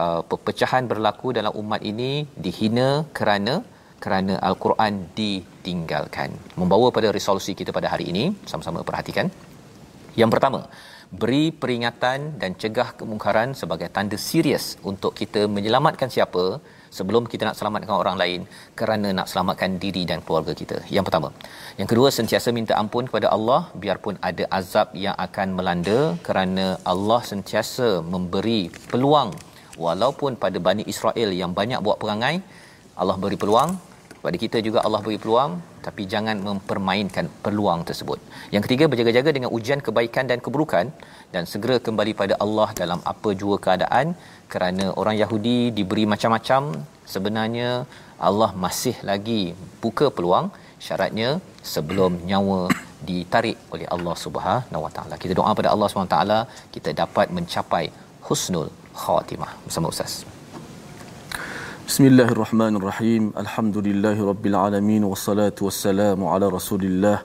uh, 0.00 0.20
perpecahan 0.30 0.84
berlaku 0.92 1.28
dalam 1.38 1.52
umat 1.62 1.82
ini 1.92 2.12
dihina 2.44 2.90
kerana 3.18 3.54
kerana 4.04 4.34
al-Quran 4.48 4.94
ditinggalkan. 5.20 6.30
Membawa 6.60 6.88
pada 6.96 7.08
resolusi 7.18 7.52
kita 7.60 7.70
pada 7.78 7.88
hari 7.92 8.06
ini, 8.12 8.24
sama-sama 8.50 8.82
perhatikan. 8.88 9.28
Yang 10.20 10.30
pertama, 10.34 10.60
beri 11.22 11.44
peringatan 11.62 12.20
dan 12.40 12.50
cegah 12.60 12.88
kemungkaran 12.98 13.48
sebagai 13.60 13.88
tanda 13.96 14.16
serius 14.28 14.64
untuk 14.90 15.12
kita 15.20 15.40
menyelamatkan 15.56 16.08
siapa 16.14 16.44
sebelum 16.98 17.24
kita 17.32 17.42
nak 17.48 17.56
selamatkan 17.58 17.94
orang 18.02 18.16
lain 18.22 18.40
kerana 18.80 19.08
nak 19.18 19.28
selamatkan 19.32 19.76
diri 19.82 20.02
dan 20.10 20.20
keluarga 20.26 20.52
kita. 20.60 20.76
Yang 20.96 21.04
pertama. 21.08 21.28
Yang 21.80 21.88
kedua 21.92 22.08
sentiasa 22.18 22.48
minta 22.58 22.74
ampun 22.82 23.04
kepada 23.10 23.28
Allah 23.36 23.60
biarpun 23.82 24.16
ada 24.30 24.44
azab 24.60 24.88
yang 25.04 25.16
akan 25.26 25.48
melanda 25.58 26.00
kerana 26.26 26.66
Allah 26.92 27.20
sentiasa 27.32 27.88
memberi 28.14 28.60
peluang 28.92 29.32
walaupun 29.86 30.36
pada 30.44 30.58
Bani 30.68 30.84
Israel 30.92 31.30
yang 31.40 31.52
banyak 31.60 31.80
buat 31.86 31.96
perangai 32.02 32.34
Allah 33.00 33.16
beri 33.22 33.40
peluang 33.42 33.70
pada 34.24 34.36
kita 34.42 34.58
juga 34.66 34.78
Allah 34.86 35.00
beri 35.04 35.18
peluang 35.22 35.52
tapi 35.86 36.02
jangan 36.12 36.36
mempermainkan 36.48 37.26
peluang 37.44 37.80
tersebut. 37.88 38.18
Yang 38.54 38.62
ketiga 38.66 38.84
berjaga-jaga 38.92 39.30
dengan 39.36 39.50
ujian 39.56 39.80
kebaikan 39.86 40.26
dan 40.30 40.38
keburukan 40.44 40.86
dan 41.34 41.42
segera 41.52 41.76
kembali 41.86 42.12
pada 42.20 42.34
Allah 42.44 42.68
dalam 42.82 43.00
apa 43.12 43.30
jua 43.40 43.56
keadaan 43.66 44.14
kerana 44.52 44.86
orang 45.00 45.16
Yahudi 45.22 45.58
diberi 45.78 46.04
macam-macam 46.14 46.62
sebenarnya 47.14 47.70
Allah 48.28 48.50
masih 48.64 48.96
lagi 49.10 49.42
buka 49.84 50.08
peluang 50.16 50.46
syaratnya 50.86 51.30
sebelum 51.72 52.12
nyawa 52.30 52.60
ditarik 53.08 53.58
oleh 53.74 53.86
Allah 53.94 54.14
Subhanahu 54.24 54.84
Wa 54.86 54.92
Taala. 54.96 55.14
Kita 55.22 55.34
doa 55.40 55.50
pada 55.60 55.70
Allah 55.74 55.88
Subhanahu 55.90 56.10
Wa 56.10 56.16
Taala 56.16 56.38
kita 56.76 56.92
dapat 57.02 57.34
mencapai 57.38 57.84
husnul 58.28 58.70
khatimah 59.02 59.50
bersama 59.66 59.90
Ustaz. 59.94 60.14
Bismillahirrahmanirrahim. 61.92 63.36
Alhamdulillahirabbil 63.40 64.54
alamin 64.56 65.02
wassalatu 65.04 65.68
wassalamu 65.68 66.24
ala 66.34 66.48
Rasulillah. 66.48 67.20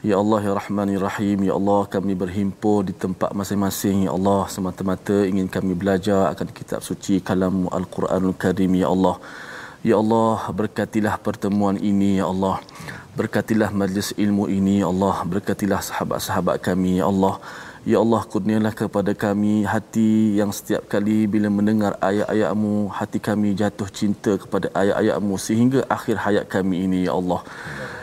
Ya 0.00 0.16
Allah 0.16 0.40
ya 0.48 0.52
Rahman 0.56 0.88
ya 0.94 1.00
Rahim 1.04 1.44
ya 1.48 1.52
Allah 1.58 1.80
kami 1.94 2.16
berhimpun 2.22 2.88
di 2.88 2.94
tempat 2.96 3.36
masing-masing 3.36 4.08
ya 4.08 4.16
Allah 4.16 4.48
semata-mata 4.54 5.28
ingin 5.30 5.44
kami 5.56 5.76
belajar 5.76 6.32
akan 6.32 6.48
kitab 6.56 6.80
suci 6.88 7.20
kalam 7.20 7.68
Al-Quranul 7.68 8.32
Karim 8.32 8.80
ya 8.80 8.88
Allah. 8.94 9.20
Ya 9.84 10.00
Allah 10.00 10.40
berkatilah 10.60 11.20
pertemuan 11.26 11.76
ini 11.76 12.16
ya 12.16 12.32
Allah. 12.32 12.64
Berkatilah 13.12 13.68
majlis 13.76 14.16
ilmu 14.16 14.48
ini 14.48 14.80
ya 14.80 14.88
Allah. 14.88 15.16
Berkatilah 15.34 15.84
sahabat-sahabat 15.84 16.64
kami 16.64 17.04
ya 17.04 17.12
Allah. 17.12 17.34
Ya 17.88 18.04
Allah 18.04 18.20
kurnialah 18.32 18.76
kepada 18.76 19.16
kami 19.16 19.64
hati 19.64 20.36
yang 20.36 20.52
setiap 20.52 20.84
kali 20.92 21.24
bila 21.24 21.48
mendengar 21.48 21.96
ayat-ayatmu 22.08 22.92
hati 22.92 23.16
kami 23.16 23.56
jatuh 23.60 23.88
cinta 23.88 24.36
kepada 24.42 24.68
ayat-ayatmu 24.76 25.34
sehingga 25.40 25.80
akhir 25.96 26.20
hayat 26.24 26.44
kami 26.52 26.84
ini 26.84 27.08
ya 27.08 27.16
Allah. 27.16 27.40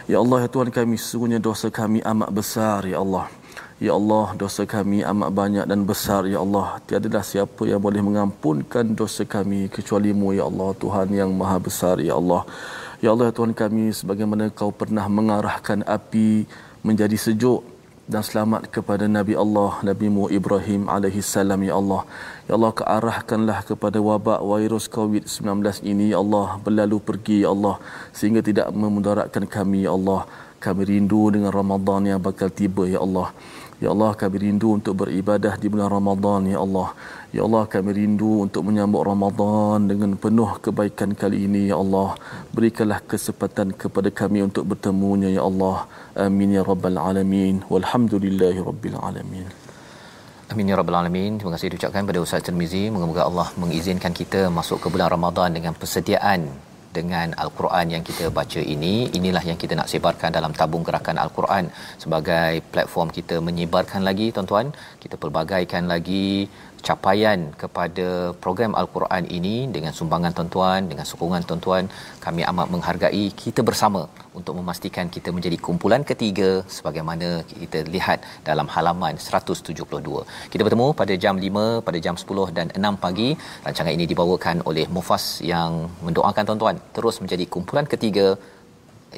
Ya 0.09 0.17
Allah 0.23 0.37
ya 0.41 0.49
Tuhan 0.49 0.73
kami 0.73 0.97
sesungguhnya 0.97 1.37
dosa 1.37 1.69
kami 1.69 2.01
amat 2.01 2.29
besar 2.33 2.81
ya 2.89 2.97
Allah. 3.05 3.29
Ya 3.77 3.93
Allah 3.93 4.33
dosa 4.33 4.65
kami 4.65 5.05
amat 5.05 5.29
banyak 5.29 5.65
dan 5.69 5.85
besar 5.85 6.25
ya 6.33 6.41
Allah. 6.41 6.81
Tiadalah 6.89 7.21
siapa 7.21 7.69
yang 7.69 7.77
boleh 7.77 8.01
mengampunkan 8.01 8.97
dosa 8.97 9.21
kami 9.21 9.69
kecuali-Mu 9.69 10.33
ya 10.33 10.49
Allah 10.49 10.73
Tuhan 10.81 11.13
yang 11.13 11.29
maha 11.29 11.61
besar 11.61 12.01
ya 12.01 12.17
Allah. 12.17 12.41
Ya 13.05 13.13
Allah 13.13 13.29
ya 13.29 13.33
Tuhan 13.37 13.53
kami 13.53 13.93
sebagaimana 13.93 14.49
Kau 14.49 14.73
pernah 14.73 15.05
mengarahkan 15.05 15.85
api 15.85 16.49
menjadi 16.81 17.17
sejuk 17.21 17.74
dan 18.05 18.21
selamat 18.21 18.69
kepada 18.69 19.09
Nabi 19.09 19.33
Allah 19.33 19.81
Nabi 19.81 20.07
Mu 20.13 20.29
Ibrahim 20.29 20.85
alaihi 20.85 21.25
salam 21.25 21.57
ya 21.65 21.73
Allah. 21.81 22.05
Ya 22.45 22.53
Allah 22.53 22.71
kearahkanlah 22.79 23.59
kepada 23.65 23.97
wabak 23.97 24.45
virus 24.45 24.85
COVID-19 24.85 25.81
ini 25.81 26.13
ya 26.13 26.21
Allah 26.21 26.61
berlalu 26.61 27.01
pergi 27.01 27.41
ya 27.41 27.49
Allah 27.49 27.81
sehingga 28.13 28.45
tidak 28.45 28.69
memudaratkan 28.69 29.49
kami 29.49 29.89
ya 29.89 29.97
Allah. 29.97 30.21
Kami 30.61 30.81
rindu 30.85 31.33
dengan 31.33 31.49
Ramadan 31.49 32.05
yang 32.05 32.21
bakal 32.21 32.53
tiba 32.53 32.85
ya 32.85 33.01
Allah. 33.01 33.33
Ya 33.81 33.89
Allah 33.89 34.13
kami 34.13 34.37
rindu 34.45 34.77
untuk 34.77 35.01
beribadah 35.01 35.57
di 35.57 35.65
bulan 35.65 35.89
Ramadan 35.89 36.45
ya 36.45 36.61
Allah. 36.61 36.93
Ya 37.35 37.41
Allah 37.47 37.63
kami 37.73 37.91
rindu 37.97 38.33
untuk 38.45 38.61
menyambut 38.67 39.01
Ramadan 39.07 39.87
dengan 39.91 40.11
penuh 40.23 40.51
kebaikan 40.65 41.09
kali 41.21 41.37
ini 41.47 41.61
ya 41.71 41.77
Allah. 41.83 42.09
Berikanlah 42.55 42.99
kesempatan 43.11 43.75
kepada 43.81 44.09
kami 44.19 44.39
untuk 44.47 44.63
bertemunya 44.71 45.29
ya 45.37 45.41
Allah. 45.49 45.77
Amin 46.25 46.55
ya 46.57 46.63
rabbal 46.69 46.99
alamin. 47.09 47.55
Walhamdulillahi 47.73 48.61
rabbil 48.69 48.95
alamin. 49.07 49.47
Amin 50.51 50.71
ya 50.71 50.77
rabbal 50.79 50.97
alamin. 51.01 51.33
Terima 51.39 51.51
kasih 51.55 51.71
diucapkan 51.73 52.07
pada 52.11 52.23
Ustaz 52.25 52.47
Tirmizi. 52.47 52.83
Moga-moga 52.93 53.27
Allah 53.29 53.47
mengizinkan 53.63 54.15
kita 54.21 54.43
masuk 54.59 54.79
ke 54.85 54.87
bulan 54.95 55.11
Ramadan 55.15 55.51
dengan 55.59 55.75
persediaan 55.81 56.41
dengan 56.97 57.27
al-Quran 57.43 57.87
yang 57.93 58.03
kita 58.09 58.25
baca 58.37 58.61
ini 58.75 58.93
inilah 59.19 59.43
yang 59.49 59.59
kita 59.63 59.73
nak 59.79 59.89
sebarkan 59.93 60.31
dalam 60.37 60.51
tabung 60.59 60.83
gerakan 60.87 61.17
al-Quran 61.23 61.65
sebagai 62.03 62.51
platform 62.73 63.09
kita 63.17 63.37
menyebarkan 63.47 64.01
lagi 64.09 64.27
tuan-tuan 64.35 64.69
kita 65.03 65.15
pelbagaikan 65.23 65.91
lagi 65.93 66.27
capaian 66.87 67.39
kepada 67.61 68.07
program 68.43 68.73
al-Quran 68.81 69.23
ini 69.37 69.55
dengan 69.75 69.93
sumbangan 69.99 70.33
tuan-tuan 70.37 70.81
dengan 70.91 71.05
sokongan 71.11 71.43
tuan-tuan 71.49 71.85
kami 72.25 72.41
amat 72.51 72.67
menghargai 72.73 73.25
kita 73.43 73.61
bersama 73.69 74.01
untuk 74.39 74.53
memastikan 74.59 75.07
kita 75.15 75.29
menjadi 75.37 75.57
kumpulan 75.67 76.03
ketiga 76.11 76.49
sebagaimana 76.77 77.29
kita 77.61 77.81
lihat 77.95 78.19
dalam 78.49 78.69
halaman 78.75 79.15
172 79.27 80.23
kita 80.53 80.61
bertemu 80.67 80.87
pada 81.01 81.15
jam 81.25 81.37
5 81.47 81.85
pada 81.87 82.01
jam 82.07 82.17
10 82.23 82.57
dan 82.57 82.67
6 82.81 83.03
pagi 83.05 83.29
rancangan 83.67 83.93
ini 83.97 84.07
dibawakan 84.13 84.57
oleh 84.71 84.85
Mufas 84.97 85.25
yang 85.53 85.71
mendoakan 86.07 86.43
tuan-tuan 86.49 86.77
terus 86.97 87.17
menjadi 87.23 87.47
kumpulan 87.55 87.87
ketiga 87.95 88.27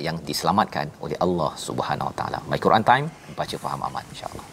yang 0.07 0.17
diselamatkan 0.29 0.87
oleh 1.05 1.17
Allah 1.25 1.51
Subhanahu 1.67 2.09
Wa 2.11 2.15
Taala. 2.19 2.39
My 2.51 2.59
Quran 2.65 2.85
Time 2.91 3.05
baca 3.39 3.57
faham 3.65 3.81
aman 3.89 4.05
insya-Allah. 4.13 4.45